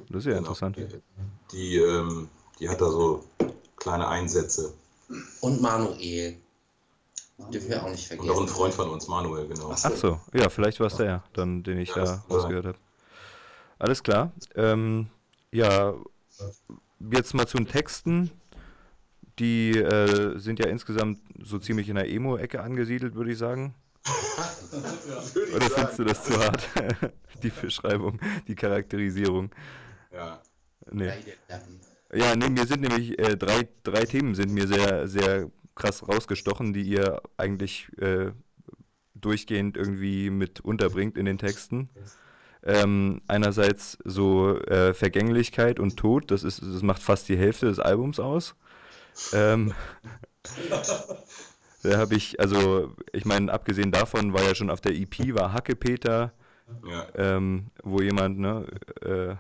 [0.10, 0.40] das ist ja Genau.
[0.40, 0.78] interessant.
[0.78, 0.88] Die,
[1.52, 2.30] die, ähm,
[2.60, 3.24] die hat da so
[3.78, 4.74] kleine Einsätze.
[5.42, 6.38] Und Manuel.
[7.52, 8.30] Dürfen wir auch nicht Und vergessen.
[8.32, 9.70] auch ein Freund von uns, Manuel, genau.
[9.74, 12.78] Ach Ach so, ja, vielleicht war es der, dann, den ich Ja, da rausgehört habe.
[13.78, 14.32] Alles klar.
[14.56, 15.08] Ähm,
[15.52, 15.94] ja,
[17.12, 18.32] jetzt mal zu den Texten.
[19.38, 23.76] Die äh, sind ja insgesamt so ziemlich in der Emo-Ecke angesiedelt, würde ich sagen.
[25.56, 26.70] Oder findest du das zu hart?
[27.44, 29.52] die Beschreibung, die Charakterisierung.
[30.16, 30.42] Ja.
[30.92, 31.12] Nee.
[32.14, 36.74] Ja, nee, mir sind nämlich äh, drei, drei Themen sind mir sehr, sehr krass rausgestochen,
[36.74, 38.32] die ihr eigentlich äh,
[39.16, 41.90] durchgehend irgendwie mit unterbringt in den Texten.
[42.64, 47.80] Ähm, einerseits so äh, Vergänglichkeit und Tod, das ist, das macht fast die Hälfte des
[47.80, 48.56] Albums aus.
[49.34, 49.74] Ähm,
[51.84, 55.54] da habe ich, also ich meine, abgesehen davon war ja schon auf der EP war
[55.54, 56.34] Hackepeter,
[56.88, 57.08] ja.
[57.16, 58.66] ähm, wo jemand ne,
[59.02, 59.36] äh,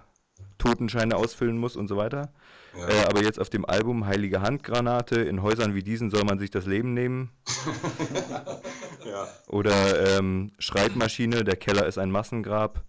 [0.58, 2.32] Totenscheine ausfüllen muss und so weiter.
[2.78, 2.88] ja.
[2.88, 6.52] Äh, aber jetzt auf dem Album Heilige Handgranate, in Häusern wie diesen soll man sich
[6.52, 7.32] das Leben nehmen.
[9.06, 9.28] ja.
[9.48, 12.84] Oder ähm, Schreibmaschine, der Keller ist ein Massengrab.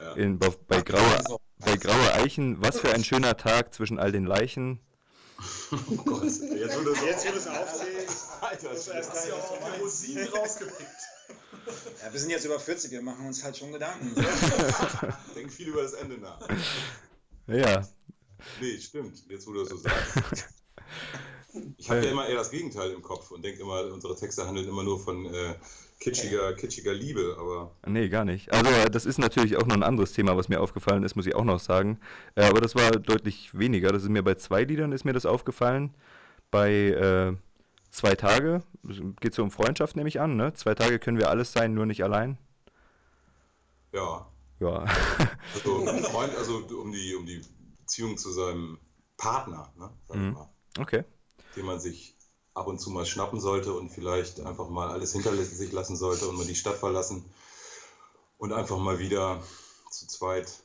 [0.00, 0.12] Ja.
[0.12, 4.26] In, bei, bei, graue, bei graue Eichen, was für ein schöner Tag zwischen all den
[4.26, 4.80] Leichen.
[5.72, 6.22] Oh Gott.
[6.24, 9.02] Jetzt wurde es jetzt, du es aufzählst, Alter, Scheiße.
[9.02, 9.80] sagen, was du meinst.
[9.82, 10.90] Rosinen rausgepickt.
[12.02, 14.14] Ja, wir sind jetzt über 40, wir machen uns halt schon Gedanken.
[15.34, 16.38] Denk viel über das Ende nach.
[17.46, 17.86] Ja,
[18.60, 19.24] Nee, stimmt.
[19.28, 20.48] Jetzt, wo du das so sagst.
[21.78, 24.68] Ich habe ja immer eher das Gegenteil im Kopf und denke immer, unsere Texte handeln
[24.68, 25.54] immer nur von äh,
[26.00, 28.52] kitschiger, kitschiger Liebe, aber nee, gar nicht.
[28.52, 31.34] Also das ist natürlich auch noch ein anderes Thema, was mir aufgefallen ist, muss ich
[31.34, 31.98] auch noch sagen.
[32.34, 33.90] Äh, aber das war deutlich weniger.
[33.90, 35.94] Das ist mir bei zwei Liedern ist mir das aufgefallen.
[36.50, 37.34] Bei äh,
[37.88, 38.62] zwei Tage
[39.20, 40.36] geht es um Freundschaft, nehme ich an.
[40.36, 40.52] Ne?
[40.52, 42.36] Zwei Tage können wir alles sein, nur nicht allein.
[43.94, 44.26] Ja.
[44.60, 44.84] Ja.
[45.54, 47.42] Also, Freund, also um die, um die
[47.80, 48.78] Beziehung zu seinem
[49.16, 50.32] Partner, ne, sag ich Mhm.
[50.32, 51.04] mal, Okay.
[51.54, 52.16] den man sich
[52.54, 56.26] ab und zu mal schnappen sollte und vielleicht einfach mal alles hinter sich lassen sollte
[56.28, 57.24] und mal die Stadt verlassen
[58.38, 59.42] und einfach mal wieder
[59.90, 60.62] zu zweit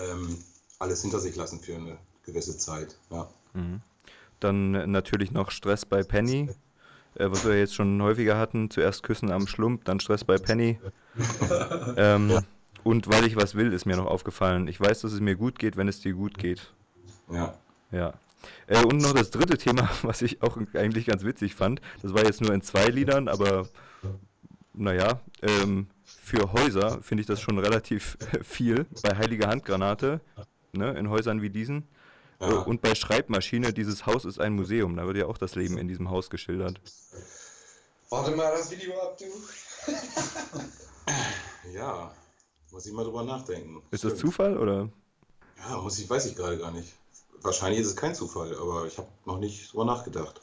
[0.00, 0.44] ähm,
[0.78, 2.96] alles hinter sich lassen für eine gewisse Zeit.
[3.10, 3.28] Ja.
[3.54, 3.80] Mhm.
[4.40, 6.50] Dann natürlich noch Stress bei Penny,
[7.14, 8.70] äh, was wir jetzt schon häufiger hatten.
[8.70, 10.78] Zuerst Küssen am Schlump, dann Stress bei Penny.
[11.96, 12.44] ähm,
[12.86, 14.68] und weil ich was will, ist mir noch aufgefallen.
[14.68, 16.72] Ich weiß, dass es mir gut geht, wenn es dir gut geht.
[17.32, 17.58] ja.
[17.90, 18.14] Ja.
[18.68, 21.80] Äh, und noch das dritte Thema, was ich auch eigentlich ganz witzig fand.
[22.02, 23.68] Das war jetzt nur in zwei Liedern, aber
[24.72, 28.86] naja, ähm, für Häuser finde ich das schon relativ viel.
[29.02, 30.20] Bei Heilige Handgranate,
[30.72, 31.88] ne, in Häusern wie diesen.
[32.40, 32.48] Ja.
[32.48, 34.94] Und bei Schreibmaschine, dieses Haus ist ein Museum.
[34.96, 36.80] Da wird ja auch das Leben in diesem Haus geschildert.
[38.10, 39.24] Warte mal das Video ab, du.
[41.74, 42.12] ja,
[42.76, 43.80] muss ich mal drüber nachdenken.
[43.90, 44.32] Ist das Stimmt.
[44.32, 44.90] Zufall oder?
[45.66, 46.92] Ja, muss ich, weiß ich gerade gar nicht.
[47.40, 50.42] Wahrscheinlich ist es kein Zufall, aber ich habe noch nicht drüber nachgedacht.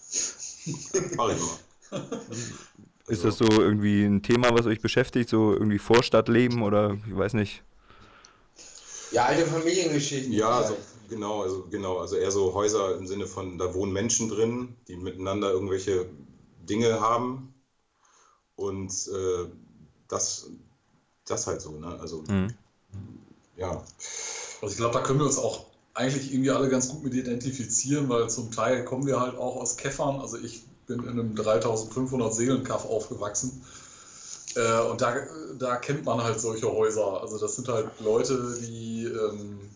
[1.16, 2.02] Mach ich mal.
[3.08, 5.30] Ist das so irgendwie ein Thema, was euch beschäftigt?
[5.30, 7.62] So irgendwie Vorstadtleben oder ich weiß nicht.
[9.12, 10.34] Ja, alte Familiengeschichten.
[10.34, 10.76] Ja, also,
[11.10, 14.96] genau, also genau, also eher so Häuser im Sinne von, da wohnen Menschen drin, die
[14.96, 16.10] miteinander irgendwelche
[16.68, 17.54] Dinge haben
[18.56, 19.52] und äh,
[20.08, 20.50] das,
[21.26, 21.98] das halt so, ne?
[22.00, 22.54] Also Mhm.
[23.58, 23.84] ja,
[24.62, 28.10] Also ich glaube, da können wir uns auch eigentlich irgendwie alle ganz gut mit identifizieren,
[28.10, 30.20] weil zum Teil kommen wir halt auch aus Käffern.
[30.20, 33.62] Also ich bin in einem 3500 Seelenkaff aufgewachsen.
[34.56, 35.16] Äh, und da,
[35.60, 37.22] da kennt man halt solche Häuser.
[37.22, 39.70] Also das sind halt Leute, die, ähm,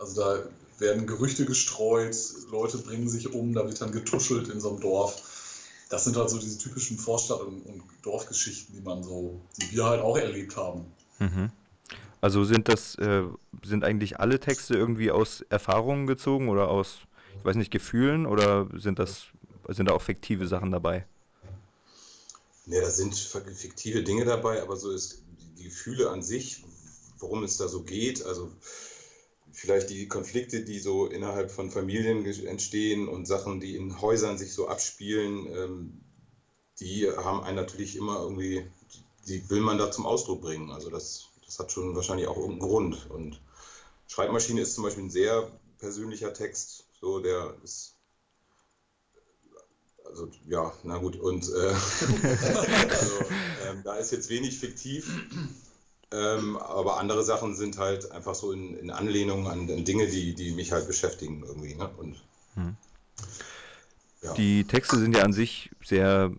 [0.00, 0.42] also da
[0.78, 2.16] werden Gerüchte gestreut,
[2.50, 5.16] Leute bringen sich um, da wird dann getuschelt in so einem Dorf.
[5.88, 9.84] Das sind halt so diese typischen Vorstadt- und, und Dorfgeschichten, die man so, die wir
[9.84, 10.84] halt auch erlebt haben.
[11.18, 11.50] Mhm.
[12.20, 13.22] Also sind das, äh,
[13.64, 16.98] sind eigentlich alle Texte irgendwie aus Erfahrungen gezogen oder aus,
[17.38, 19.26] ich weiß nicht, Gefühlen oder sind das,
[19.68, 21.06] sind da auch fiktive Sachen dabei?
[22.68, 25.22] ne, da sind fiktive Dinge dabei, aber so ist
[25.58, 26.62] die Gefühle an sich,
[27.18, 28.52] worum es da so geht, also
[29.58, 34.54] vielleicht die Konflikte, die so innerhalb von Familien entstehen und Sachen, die in Häusern sich
[34.54, 36.00] so abspielen, ähm,
[36.78, 38.70] die haben einen natürlich immer irgendwie,
[39.26, 40.70] die, die will man da zum Ausdruck bringen.
[40.70, 43.10] Also das, das hat schon wahrscheinlich auch irgendeinen Grund.
[43.10, 43.40] Und
[44.06, 47.94] Schreibmaschine ist zum Beispiel ein sehr persönlicher Text, so der ist
[50.04, 51.74] also ja, na gut, und äh,
[52.88, 53.18] also,
[53.66, 55.10] ähm, da ist jetzt wenig fiktiv,
[56.12, 60.34] ähm, aber andere Sachen sind halt einfach so in, in Anlehnung an, an Dinge, die,
[60.34, 61.74] die mich halt beschäftigen irgendwie.
[61.74, 61.88] Ne?
[61.96, 62.16] Und,
[62.54, 62.76] Hm.
[64.22, 64.32] ja.
[64.34, 66.32] Die Texte sind ja an sich sehr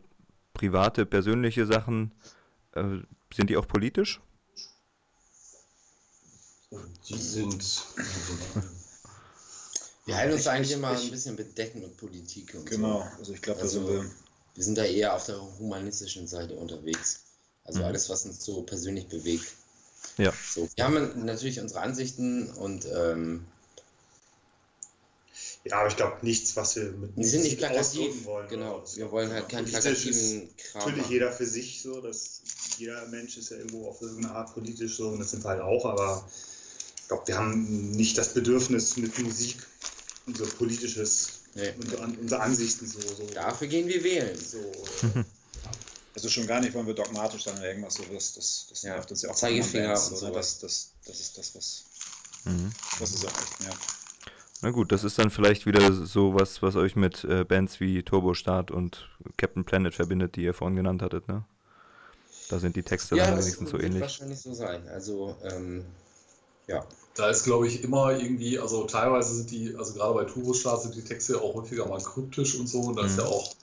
[0.54, 2.12] private, persönliche Sachen.
[2.74, 3.00] Äh,
[3.34, 4.20] sind die auch politisch?
[7.08, 7.64] die sind,
[10.06, 13.18] Wir halten uns eigentlich immer ein bisschen bedeckt mit Politik und Genau, so.
[13.20, 14.12] also ich glaube, da Also, sind wir.
[14.56, 17.22] Wir sind da eher auf der humanistischen Seite unterwegs.
[17.70, 17.86] Also Mhm.
[17.86, 19.46] alles, was uns so persönlich bewegt.
[20.18, 20.34] Ja.
[20.56, 23.46] So, wir haben natürlich unsere Ansichten und ähm,
[25.66, 28.00] Ja, aber ich glaube nichts, was wir mit die sind nicht Musik plakativ.
[28.00, 28.48] ausdrücken wollen.
[28.50, 28.98] Genau, so.
[28.98, 30.80] wir wollen halt keinen plakativen Kram.
[30.82, 31.12] Natürlich machen.
[31.12, 32.42] jeder für sich so, dass
[32.80, 35.62] jeder Mensch ist ja irgendwo auf irgendeine Art politisch so und das sind wir halt
[35.62, 36.28] auch, aber
[37.02, 39.58] ich glaube, wir haben nicht das Bedürfnis mit Musik
[40.26, 41.74] unser politisches, Nee.
[41.80, 44.38] unsere, unsere Ansichten so, so, Dafür gehen wir wählen.
[44.40, 44.60] so
[46.16, 49.12] Also schon gar nicht wollen wir dogmatisch oder irgendwas so, das, das, das Ja, nervt
[49.12, 49.36] uns ja auch.
[49.36, 50.60] Zeigefinger und so, sowas.
[50.60, 51.84] das, das, das ist das, was,
[52.46, 52.72] Mhm.
[53.00, 53.70] was ist auch echt, ja.
[54.62, 58.04] Na gut, das ist dann vielleicht wieder so was, was euch mit äh, Bands wie
[58.04, 61.46] Turbostart und Captain Planet verbindet, die ihr vorhin genannt hattet, ne?
[62.50, 64.02] Da sind die Texte Ja, dann das wenigstens wird so ähnlich.
[64.02, 64.88] wahrscheinlich so sein.
[64.90, 65.86] Also, ähm,
[66.68, 66.86] ja.
[67.16, 70.96] Da ist, glaube ich, immer irgendwie, also teilweise sind die, also gerade bei Turbostart sind
[70.96, 72.80] die Texte ja auch häufiger mal kryptisch und so.
[72.82, 73.20] Und da ist Mhm.
[73.20, 73.54] ja auch,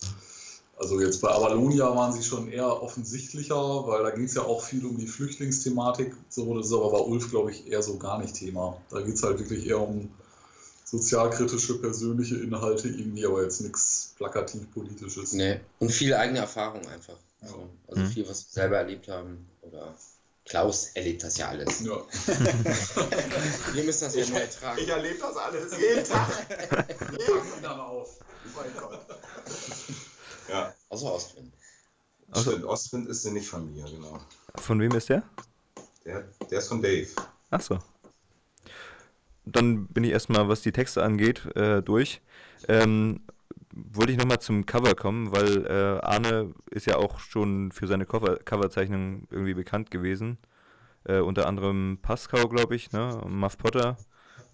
[0.77, 4.62] also jetzt bei Avalonia waren sie schon eher offensichtlicher, weil da ging es ja auch
[4.62, 6.15] viel um die Flüchtlingsthematik.
[6.29, 8.81] So, das ist aber bei Ulf, glaube ich, eher so gar nicht Thema.
[8.91, 10.11] Da geht es halt wirklich eher um
[10.85, 15.33] sozialkritische, persönliche Inhalte irgendwie, aber jetzt nichts plakativ-politisches.
[15.33, 15.61] Nee.
[15.79, 17.17] Und viel eigene Erfahrung einfach.
[17.43, 17.49] Ja.
[17.49, 17.69] So.
[17.89, 18.07] Also Mhm.
[18.09, 19.49] viel, was wir selber erlebt haben.
[19.62, 19.95] Oder
[20.45, 21.81] Klaus erlebt das ja alles.
[21.81, 21.97] Ja.
[23.73, 24.81] Wir müssen das ja nur ertragen.
[24.81, 26.29] ich erlebe das alles jeden Tag.
[27.62, 28.19] dann auf.
[28.55, 29.01] mein Gott.
[30.48, 31.52] Ja, Außer Ostwind.
[32.30, 34.20] Also- stimmt, Ostwind ist sie nicht von mir, genau.
[34.56, 35.22] Von wem ist der?
[36.04, 37.09] Der, der ist von Dave.
[37.50, 37.78] Ach so.
[39.44, 42.20] Dann bin ich erstmal, was die Texte angeht, äh, durch.
[42.68, 43.20] Ähm,
[43.72, 48.06] wollte ich nochmal zum Cover kommen, weil äh, Arne ist ja auch schon für seine
[48.06, 50.38] Cover Coverzeichnung irgendwie bekannt gewesen.
[51.04, 53.20] Äh, unter anderem Pascal, glaube ich, ne?
[53.28, 53.96] Muff Potter.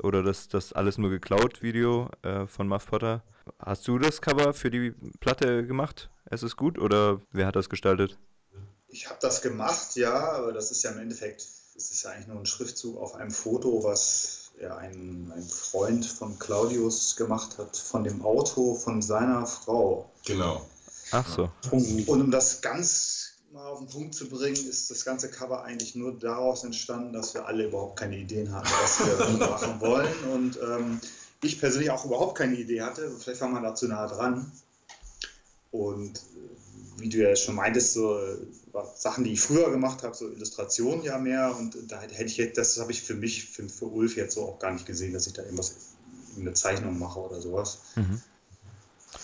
[0.02, 3.22] Oder das, das alles nur geklaut Video äh, von Muff Potter.
[3.58, 6.10] Hast du das Cover für die Platte gemacht?
[6.24, 8.18] Es ist gut oder wer hat das gestaltet?
[8.88, 12.26] Ich habe das gemacht, ja, aber das ist ja im Endeffekt, es ist ja eigentlich
[12.26, 17.76] nur ein Schriftzug auf einem Foto, was ja ein, ein Freund von Claudius gemacht hat,
[17.76, 20.10] von dem Auto von seiner Frau.
[20.26, 20.66] Genau.
[21.10, 21.50] Ach so.
[21.70, 25.94] Und um das ganz mal auf den Punkt zu bringen, ist das ganze Cover eigentlich
[25.94, 30.14] nur daraus entstanden, dass wir alle überhaupt keine Ideen hatten, was wir machen wollen.
[30.32, 31.00] Und ähm,
[31.42, 33.10] ich persönlich auch überhaupt keine Idee hatte.
[33.18, 34.50] Vielleicht war man da zu nah dran.
[35.70, 38.36] Und äh, wie du ja schon meintest, so äh,
[38.94, 41.54] Sachen, die ich früher gemacht habe, so Illustrationen ja mehr.
[41.56, 44.58] Und da hätte ich das habe ich für mich, für, für Ulf jetzt so auch
[44.58, 45.74] gar nicht gesehen, dass ich da irgendwas,
[46.38, 47.80] eine Zeichnung mache oder sowas.
[47.96, 48.22] Mhm.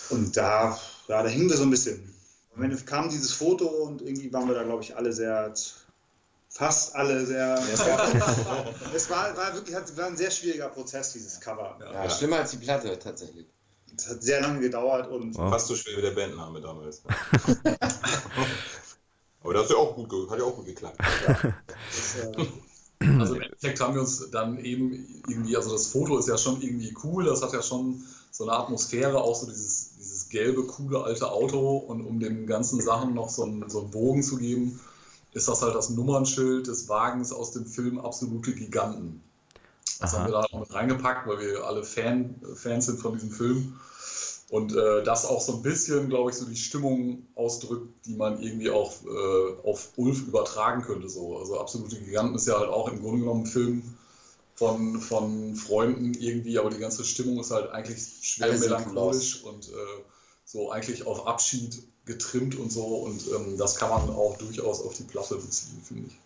[0.09, 2.13] Und da, ja, da hingen wir so ein bisschen.
[2.55, 5.53] Am Ende kam dieses Foto und irgendwie waren wir da, glaube ich, alle sehr,
[6.49, 7.55] fast alle sehr.
[8.93, 11.77] es war, war wirklich hat, war ein sehr schwieriger Prozess, dieses Cover.
[11.79, 13.47] Ja, schlimmer als die Platte tatsächlich.
[13.95, 15.37] Es hat sehr lange gedauert und.
[15.37, 15.49] Wow.
[15.51, 17.01] Fast so schwer wie der Bandname damals.
[19.41, 20.97] Aber das hat ja auch gut, hat ja auch gut geklappt.
[20.99, 22.45] Das, äh,
[23.19, 26.61] Also im Endeffekt haben wir uns dann eben irgendwie, also das Foto ist ja schon
[26.61, 31.01] irgendwie cool, das hat ja schon so eine Atmosphäre, auch so dieses, dieses gelbe, coole
[31.03, 34.79] alte Auto und um den ganzen Sachen noch so einen, so einen Bogen zu geben,
[35.33, 39.21] ist das halt das Nummernschild des Wagens aus dem Film Absolute Giganten.
[39.99, 40.19] Das Aha.
[40.19, 43.79] haben wir da auch mit reingepackt, weil wir alle Fan, Fans sind von diesem Film.
[44.49, 48.41] Und äh, das auch so ein bisschen, glaube ich, so die Stimmung ausdrückt, die man
[48.41, 51.07] irgendwie auch äh, auf Ulf übertragen könnte.
[51.07, 51.37] So.
[51.37, 53.83] Also Absolute Giganten ist ja halt auch im Grunde genommen ein Film
[54.55, 60.01] von, von Freunden irgendwie, aber die ganze Stimmung ist halt eigentlich schwer melancholisch und äh,
[60.51, 62.83] so eigentlich auf Abschied getrimmt und so.
[62.83, 66.17] Und ähm, das kann man auch durchaus auf die Platte beziehen, finde ich.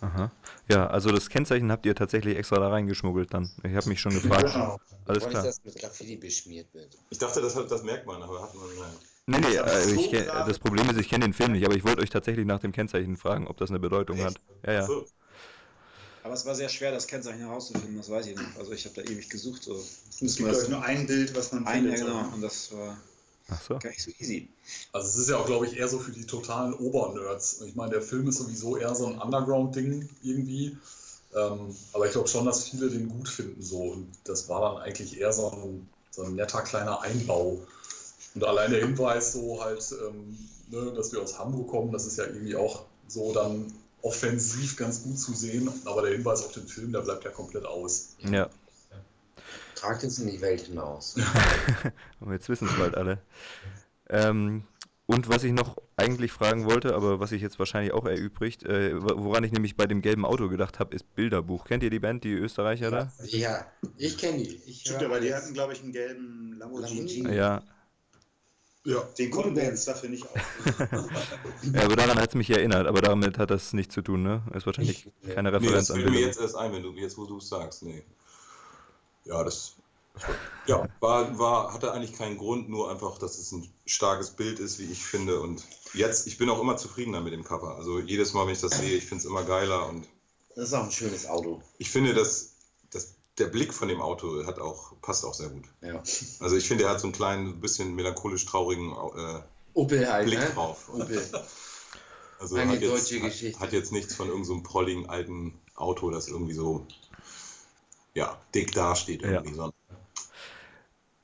[0.00, 0.30] Aha.
[0.68, 3.50] Ja, also das Kennzeichen habt ihr tatsächlich extra da reingeschmuggelt dann.
[3.64, 4.52] Ich habe mich schon gefragt.
[4.52, 4.78] genau.
[5.06, 5.42] Alles klar.
[5.42, 6.96] dass mit Graffiti beschmiert wird.
[7.10, 8.92] Ich dachte, das, das merkt man, aber hat man nein.
[9.26, 11.84] Nee, nee, Das ist ich, das Problem ist, ich kenne den Film nicht, aber ich
[11.84, 14.34] wollte euch tatsächlich nach dem Kennzeichen fragen, ob das eine Bedeutung hat.
[14.66, 14.86] Ja, ja.
[14.86, 15.06] So.
[16.24, 18.56] Aber es war sehr schwer, das Kennzeichen herauszufinden, das weiß ich noch.
[18.58, 19.62] Also ich habe da ewig gesucht.
[19.64, 19.74] So.
[19.74, 22.06] Es Müssen gibt wir euch das nur ein Bild, was man ein, ja, findet.
[22.06, 22.34] genau.
[22.34, 22.96] Und das war
[23.48, 23.78] Ach so.
[23.78, 24.48] gar nicht so easy.
[24.92, 27.62] Also es ist ja auch, glaube ich, eher so für die totalen Obernerds.
[27.62, 30.76] Ich meine, der Film ist sowieso eher so ein Underground-Ding irgendwie.
[31.34, 33.82] Ähm, aber ich glaube schon, dass viele den gut finden so.
[33.82, 37.58] Und das war dann eigentlich eher so ein, so ein netter kleiner Einbau.
[38.34, 40.36] Und allein der Hinweis so halt, ähm,
[40.70, 45.02] ne, dass wir aus Hamburg kommen, das ist ja irgendwie auch so dann offensiv ganz
[45.02, 45.70] gut zu sehen.
[45.84, 48.10] Aber der Hinweis auf den Film, der bleibt ja komplett aus.
[48.18, 48.48] Ja,
[49.82, 51.16] Tragt uns in die Welt hinaus.
[52.20, 53.18] aber jetzt wissen es bald alle.
[54.08, 54.62] Ähm,
[55.06, 58.92] und was ich noch eigentlich fragen wollte, aber was sich jetzt wahrscheinlich auch erübrigt, äh,
[58.94, 61.64] woran ich nämlich bei dem gelben Auto gedacht habe, ist Bilderbuch.
[61.64, 63.12] Kennt ihr die Band, die Österreicher da?
[63.26, 63.66] Ja,
[63.96, 64.62] ich kenne die.
[64.66, 67.00] Ich Stimmt, aber die hatten, glaube ich, einen gelben Lamborghini.
[67.00, 67.34] Lamborghini.
[67.36, 67.62] Ja,
[68.84, 69.02] Ja.
[69.18, 70.36] Den konnten wir jetzt dafür nicht auf.
[71.74, 74.42] ja aber daran hat es mich erinnert, aber damit hat das nichts zu tun, ne?
[74.54, 75.34] Ist wahrscheinlich Nee.
[75.34, 77.38] keine Nee, Referenz das an fällt mir jetzt erst ein, wenn du jetzt, wo du
[77.38, 77.82] es sagst.
[77.82, 78.04] Nee.
[79.24, 79.74] Ja, das.
[80.66, 84.78] Ja, war, war, hatte eigentlich keinen Grund, nur einfach, dass es ein starkes Bild ist,
[84.78, 85.40] wie ich finde.
[85.40, 87.76] Und jetzt, ich bin auch immer zufriedener mit dem Cover.
[87.76, 89.88] Also jedes Mal, wenn ich das sehe, ich finde es immer geiler.
[89.88, 90.06] Und
[90.54, 91.62] Das ist auch ein schönes Auto.
[91.78, 92.56] ich finde, dass,
[92.90, 95.64] dass der Blick von dem Auto hat auch, passt auch sehr gut.
[95.80, 96.02] Ja.
[96.40, 99.40] Also ich finde, er hat so einen kleinen, bisschen melancholisch traurigen äh,
[99.72, 100.50] Opel halt, Blick ne?
[100.50, 100.90] drauf.
[100.92, 101.22] Opel.
[102.38, 103.60] Also Eine hat jetzt, deutsche hat, Geschichte.
[103.60, 106.86] hat jetzt nichts von irgendeinem so prolligen alten Auto, das irgendwie so
[108.14, 109.72] ja, dick dasteht irgendwie, sondern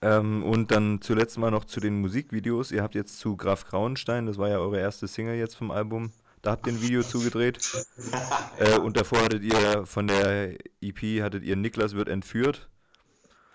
[0.01, 2.71] Ähm, und dann zuletzt mal noch zu den Musikvideos.
[2.71, 6.13] Ihr habt jetzt zu Graf Grauenstein, das war ja eure erste Single jetzt vom Album,
[6.43, 7.59] da habt ihr ein Video zugedreht.
[8.59, 12.69] äh, und davor hattet ihr von der EP, hattet ihr Niklas wird entführt.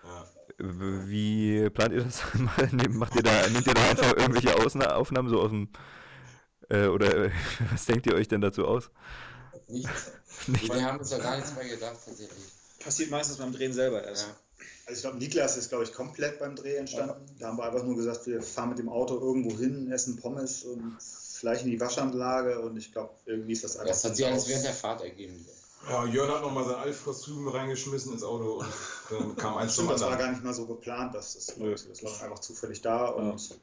[0.04, 0.24] ja.
[0.58, 2.22] Wie plant ihr das?
[2.72, 5.68] Nehmt- Macht ihr da, nehmt ihr da einfach irgendwelche Ausna Aufnahmen so aus dem,
[6.68, 7.30] äh, oder äh,
[7.72, 8.90] was denkt ihr euch denn dazu aus?
[9.68, 10.12] Nichts.
[10.46, 10.68] Nichts.
[10.74, 12.52] Wir haben uns da gar nichts mehr gedacht, tatsächlich.
[12.84, 14.26] Passiert meistens beim Drehen selber erst.
[14.26, 14.36] Ja.
[14.86, 17.26] Also ich glaube, Niklas ist, glaube ich, komplett beim Dreh entstanden.
[17.38, 20.62] Da haben wir einfach nur gesagt, wir fahren mit dem Auto irgendwo hin, essen Pommes
[20.64, 23.88] und vielleicht in die Waschanlage und ich glaube, irgendwie ist das einfach.
[23.88, 25.44] Das hat sich alles während der Fahrt ergeben.
[25.88, 28.66] ja, Jörn hat nochmal sein Altkostüm reingeschmissen ins Auto und
[29.10, 30.26] dann kam eins zum Stimmt, das war anderen.
[30.26, 33.58] gar nicht mal so geplant, dass das, das lag einfach zufällig da und,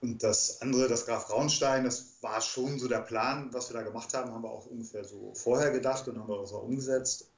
[0.00, 3.82] und das andere, das Graf Braunstein, das war schon so der Plan, was wir da
[3.82, 7.28] gemacht haben, haben wir auch ungefähr so vorher gedacht und haben wir das auch umgesetzt.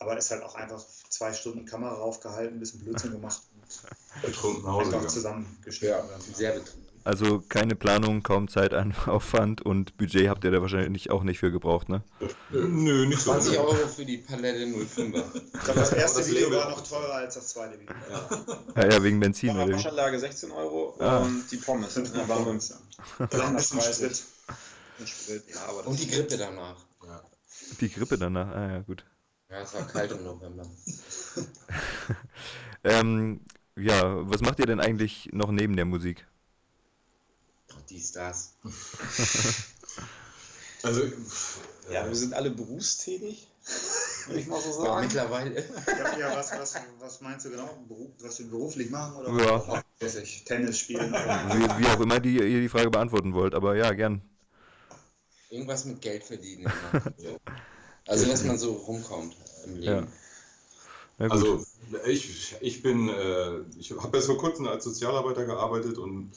[0.00, 3.42] Aber ist halt auch einfach zwei Stunden Kamera raufgehalten, ein bisschen Blödsinn gemacht
[4.22, 5.88] Betrunken und Hause einfach zusammengeschnitten.
[5.98, 6.84] Ja, sehr betrunken.
[7.04, 11.88] Also keine Planung, kaum Zeitaufwand und Budget habt ihr da wahrscheinlich auch nicht für gebraucht,
[11.88, 12.02] ne?
[12.50, 13.30] Nö, nicht so.
[13.32, 15.24] 20 Euro für die Palette 05er.
[15.54, 17.94] Ich glaube, das erste das Video war noch teurer als das zweite Video.
[18.76, 19.72] Ja, ja, wegen Benzin oder wie?
[19.72, 21.18] Waschanlage 16 Euro Ah.
[21.18, 21.94] und die Pommes.
[21.94, 22.74] Fünf Da waren wir uns
[23.16, 24.24] Vielleicht ein bisschen 330.
[25.06, 25.44] Sprit.
[25.48, 26.76] Ja, aber das Und die Grippe danach.
[27.06, 27.22] Ja.
[27.80, 28.48] Die Grippe danach.
[28.54, 29.04] Ah ja, gut.
[29.50, 30.66] Ja, es war kalt im November.
[32.84, 33.40] Ähm,
[33.76, 36.26] ja, was macht ihr denn eigentlich noch neben der Musik?
[37.90, 38.54] Die Stars.
[40.84, 41.02] Also,
[41.90, 43.48] Ja, wir sind alle berufstätig,
[44.28, 45.00] würde ich mal so sagen.
[45.06, 45.64] mittlerweile.
[45.88, 47.66] Ja, ja was, was, was meinst du genau?
[47.88, 49.16] Beruf, was wir beruflich machen?
[49.16, 49.68] Oder Ja.
[49.68, 49.82] was?
[49.98, 51.12] Weiß ich, Tennis spielen.
[51.12, 54.22] Wie, wie auch immer die, ihr die Frage beantworten wollt, aber ja, gern.
[55.50, 56.62] Irgendwas mit Geld verdienen.
[56.62, 57.02] immer.
[58.08, 60.08] Also, dass man so rumkommt im Leben.
[61.18, 61.28] Ja.
[61.28, 61.64] Also
[62.06, 66.32] ich, ich bin, äh, ich habe erst vor kurzem als Sozialarbeiter gearbeitet und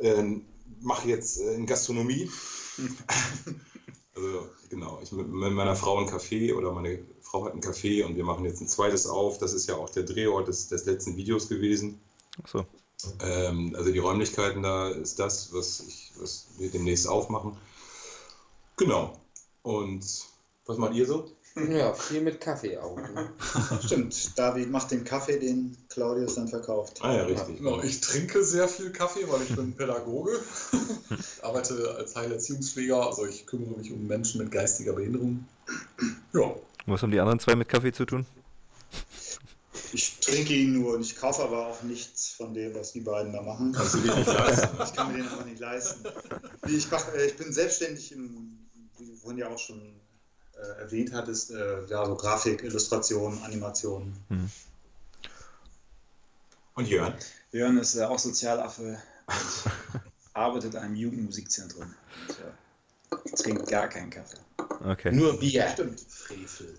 [0.00, 0.40] äh,
[0.80, 2.30] mache jetzt äh, in Gastronomie.
[4.14, 8.04] also genau, ich mit, mit meiner Frau ein Café oder meine Frau hat ein Café
[8.04, 9.38] und wir machen jetzt ein zweites auf.
[9.38, 12.00] Das ist ja auch der Drehort des, des letzten Videos gewesen.
[12.42, 12.66] Ach so.
[13.20, 17.56] Ähm, also die Räumlichkeiten da ist das, was, ich, was wir demnächst aufmachen.
[18.76, 19.12] Genau.
[19.62, 20.04] Und
[20.68, 21.32] was macht ihr so?
[21.70, 22.96] Ja, viel mit Kaffee auch.
[22.96, 23.32] Ne?
[23.84, 26.98] Stimmt, David macht den Kaffee, den Claudius dann verkauft.
[27.00, 27.56] Ah ja, richtig.
[27.56, 30.38] Genau, ich trinke sehr viel Kaffee, weil ich bin Pädagoge.
[31.42, 35.48] arbeite als Heilerziehungspfleger, also ich kümmere mich um Menschen mit geistiger Behinderung.
[36.34, 36.54] Ja,
[36.86, 38.26] was haben die anderen zwei mit Kaffee zu tun?
[39.92, 43.32] Ich trinke ihn nur und ich kaufe aber auch nichts von dem, was die beiden
[43.32, 43.72] da machen.
[43.72, 44.76] Kannst du dir nicht leisten.
[44.84, 46.06] Ich kann mir den aber nicht leisten.
[46.68, 49.98] Ich, mach, äh, ich bin selbstständig, im, wie du vorhin ja auch schon
[50.58, 54.12] äh, erwähnt hattest, äh, ja, so Grafik, Illustration, Animation.
[56.74, 57.14] Und Jörn?
[57.52, 59.72] Jörn ist äh, auch Sozialaffe und
[60.34, 61.82] arbeitet in einem Jugendmusikzentrum.
[61.84, 64.38] Und, äh, trinkt gar keinen Kaffee.
[64.84, 65.12] Okay.
[65.12, 65.68] Nur Bier.
[65.72, 66.00] Stimmt.
[66.00, 66.78] Frevel.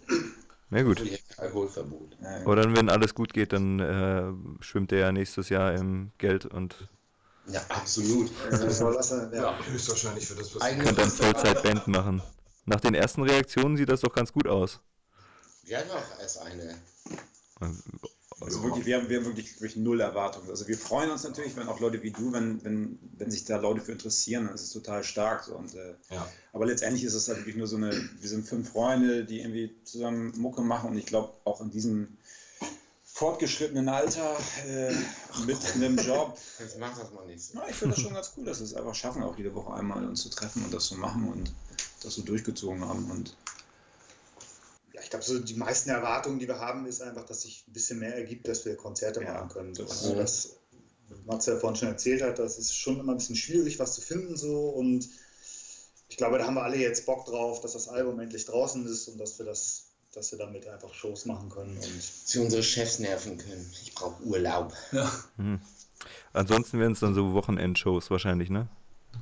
[0.69, 1.01] Na gut.
[1.37, 2.17] Alkoholverbot.
[2.21, 6.11] Ja, Aber dann, wenn alles gut geht, dann äh, schwimmt er ja nächstes Jahr im
[6.17, 6.89] Geld und
[7.47, 8.29] Ja, absolut.
[8.51, 8.79] Das,
[9.11, 9.57] äh, ja.
[9.65, 11.09] Höchstwahrscheinlich für das, was Eigene könnt dann.
[11.09, 12.21] Vollzeit-Band machen.
[12.69, 14.79] Nach den ersten Reaktionen sieht das doch ganz gut aus.
[15.63, 16.75] Wir hatten auch erst eine.
[18.39, 20.47] Also wirklich, wir haben, wir haben wirklich, wirklich null Erwartungen.
[20.49, 23.57] Also wir freuen uns natürlich, wenn auch Leute wie du, wenn, wenn, wenn sich da
[23.57, 25.43] Leute für interessieren, dann ist es total stark.
[25.45, 25.55] So.
[25.55, 26.31] Und, äh, Ja.
[26.53, 29.75] aber letztendlich ist es halt wirklich nur so eine, wir sind fünf Freunde, die irgendwie
[29.83, 32.17] zusammen Mucke machen und ich glaube auch in diesem
[33.19, 34.93] fortgeschrittenen Alter äh,
[35.45, 36.37] mit einem Job.
[36.59, 37.51] Jetzt macht das mal nicht so.
[37.55, 39.73] Na, ich finde das schon ganz cool, dass wir es einfach schaffen, auch jede Woche
[39.73, 41.51] einmal uns zu treffen und das zu machen und
[42.01, 43.11] das so durchgezogen haben.
[43.11, 43.35] Und
[44.93, 47.73] Ja, ich glaube, so die meisten Erwartungen, die wir haben, ist einfach, dass sich ein
[47.73, 49.75] bisschen mehr ergibt, dass wir Konzerte Ja, machen können.
[49.75, 49.83] So.
[49.83, 50.49] das- Also das,
[51.25, 54.01] Mats ja vorhin schon erzählt hat, das ist schon immer ein bisschen schwierig, was zu
[54.01, 55.09] finden so und
[56.07, 59.07] ich glaube, da haben wir alle jetzt Bock drauf, dass das Album endlich draußen ist
[59.09, 62.99] und dass wir das, dass wir damit einfach Shows machen können und Sie unsere Chefs
[62.99, 63.71] nerven können.
[63.83, 64.73] Ich brauche Urlaub.
[66.33, 68.67] Ansonsten wären es dann so Wochenendshows wahrscheinlich, ne?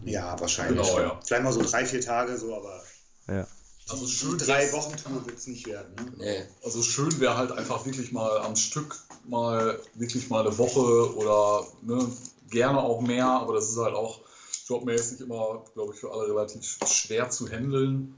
[0.05, 0.85] ja, wahrscheinlich.
[0.85, 1.19] Genau, ja.
[1.25, 2.83] Vielleicht mal so drei, vier Tage so, aber
[3.27, 3.47] Ja.
[3.89, 5.95] also schön drei wär's- Wochen Tour wird es nicht werden.
[5.95, 6.11] Ne?
[6.17, 6.43] Nee.
[6.63, 8.95] Also schön wäre halt einfach wirklich mal am Stück
[9.27, 12.07] mal wirklich mal eine Woche oder ne,
[12.49, 14.21] gerne auch mehr, aber das ist halt auch
[14.67, 18.17] jobmäßig immer, glaube ich, für alle relativ schwer zu handeln.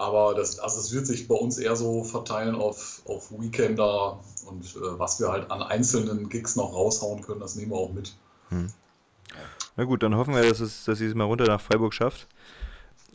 [0.00, 4.64] Aber das, also es wird sich bei uns eher so verteilen auf, auf Weekender und
[4.64, 8.16] äh, was wir halt an einzelnen Gigs noch raushauen können, das nehmen wir auch mit.
[9.76, 12.28] Na gut, dann hoffen wir, dass, es, dass ihr es mal runter nach Freiburg schafft.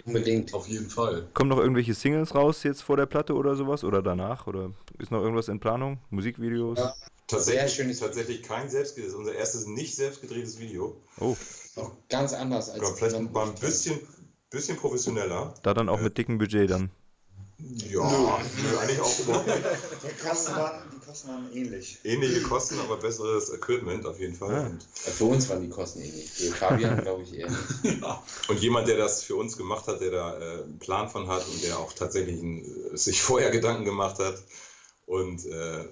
[0.05, 0.53] Unbedingt.
[0.53, 1.27] Auf jeden Fall.
[1.33, 3.83] Kommen noch irgendwelche Singles raus jetzt vor der Platte oder sowas?
[3.83, 4.45] Oder danach?
[4.45, 4.69] Oder
[4.99, 5.97] ist noch irgendwas in Planung?
[6.11, 6.77] Musikvideos?
[6.77, 6.93] Ja.
[7.27, 10.95] Tatsächlich, Sehr schönes- tatsächlich kein selbstgedrehtes, unser erstes nicht selbst gedrehtes Video.
[11.19, 11.35] Oh,
[11.77, 13.99] Auch ganz anders als Ja, vielleicht mal ein bisschen,
[14.55, 15.53] bisschen professioneller.
[15.63, 16.89] da dann auch mit dickem Budget dann.
[17.57, 19.59] Ja, nö, eigentlich auch überhaupt nicht.
[20.03, 21.99] Die Kosten waren, die Kosten waren ähnlich.
[22.03, 24.65] Ähnliche Kosten, aber besseres Equipment auf jeden Fall.
[24.71, 26.29] Und, Für uns waren die Kosten ähnlich.
[26.29, 28.03] Für Fabian glaube ich eher nicht.
[28.49, 31.47] und jemand, der das für uns gemacht hat, der da äh, einen Plan von hat
[31.47, 34.35] und der auch tatsächlich ein, äh, sich vorher Gedanken gemacht hat.
[35.05, 35.85] Und äh,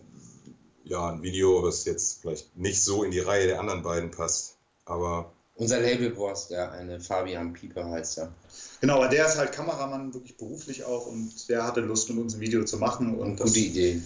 [0.84, 4.58] ja, ein Video, was jetzt vielleicht nicht so in die Reihe der anderen beiden passt.
[4.84, 8.34] Aber Unser Labelboss, der eine Fabian Pieper heißt er.
[8.82, 12.34] Genau, aber der ist halt Kameramann, wirklich beruflich auch und der hatte Lust, mit uns
[12.34, 14.02] ein Video zu machen und Gute Idee.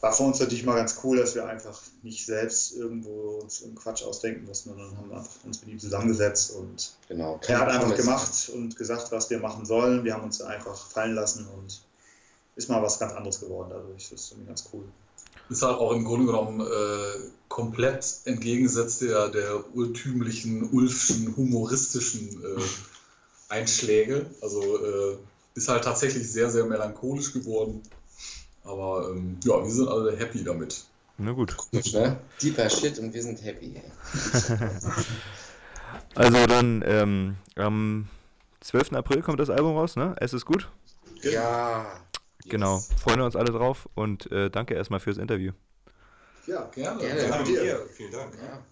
[0.00, 3.74] war für uns natürlich mal ganz cool, dass wir einfach nicht selbst irgendwo uns einen
[3.74, 7.38] Quatsch ausdenken mussten, sondern haben einfach uns mit ihm zusammengesetzt und Genau.
[7.46, 10.04] er hat einfach gemacht und gesagt, was wir machen sollen.
[10.04, 11.82] Wir haben uns einfach fallen lassen und
[12.56, 14.08] ist mal was ganz anderes geworden dadurch.
[14.08, 14.84] Das ist irgendwie ganz cool.
[15.50, 22.62] Ist halt auch im Grunde genommen äh, komplett entgegensetzt der, der urtümlichen, ulfschen, humoristischen äh,
[23.48, 24.26] Einschläge.
[24.40, 25.16] Also äh,
[25.54, 27.82] ist halt tatsächlich sehr, sehr melancholisch geworden.
[28.64, 30.84] Aber ähm, ja, wir sind alle happy damit.
[31.18, 31.56] Na gut.
[31.56, 32.18] Komisch, ne?
[32.40, 33.74] Deeper Shit und wir sind happy.
[36.14, 38.08] Also dann ähm, am
[38.60, 38.92] 12.
[38.94, 40.14] April kommt das Album raus, ne?
[40.18, 40.68] Es ist gut.
[41.22, 41.86] Ja.
[42.48, 42.78] Genau.
[43.02, 45.52] Freuen wir uns alle drauf und äh, danke erstmal fürs Interview.
[46.46, 47.00] Ja, Gerne.
[47.00, 47.28] Gerne.
[47.28, 47.64] danke dir.
[47.64, 48.34] Ja, vielen Dank.
[48.34, 48.62] ja.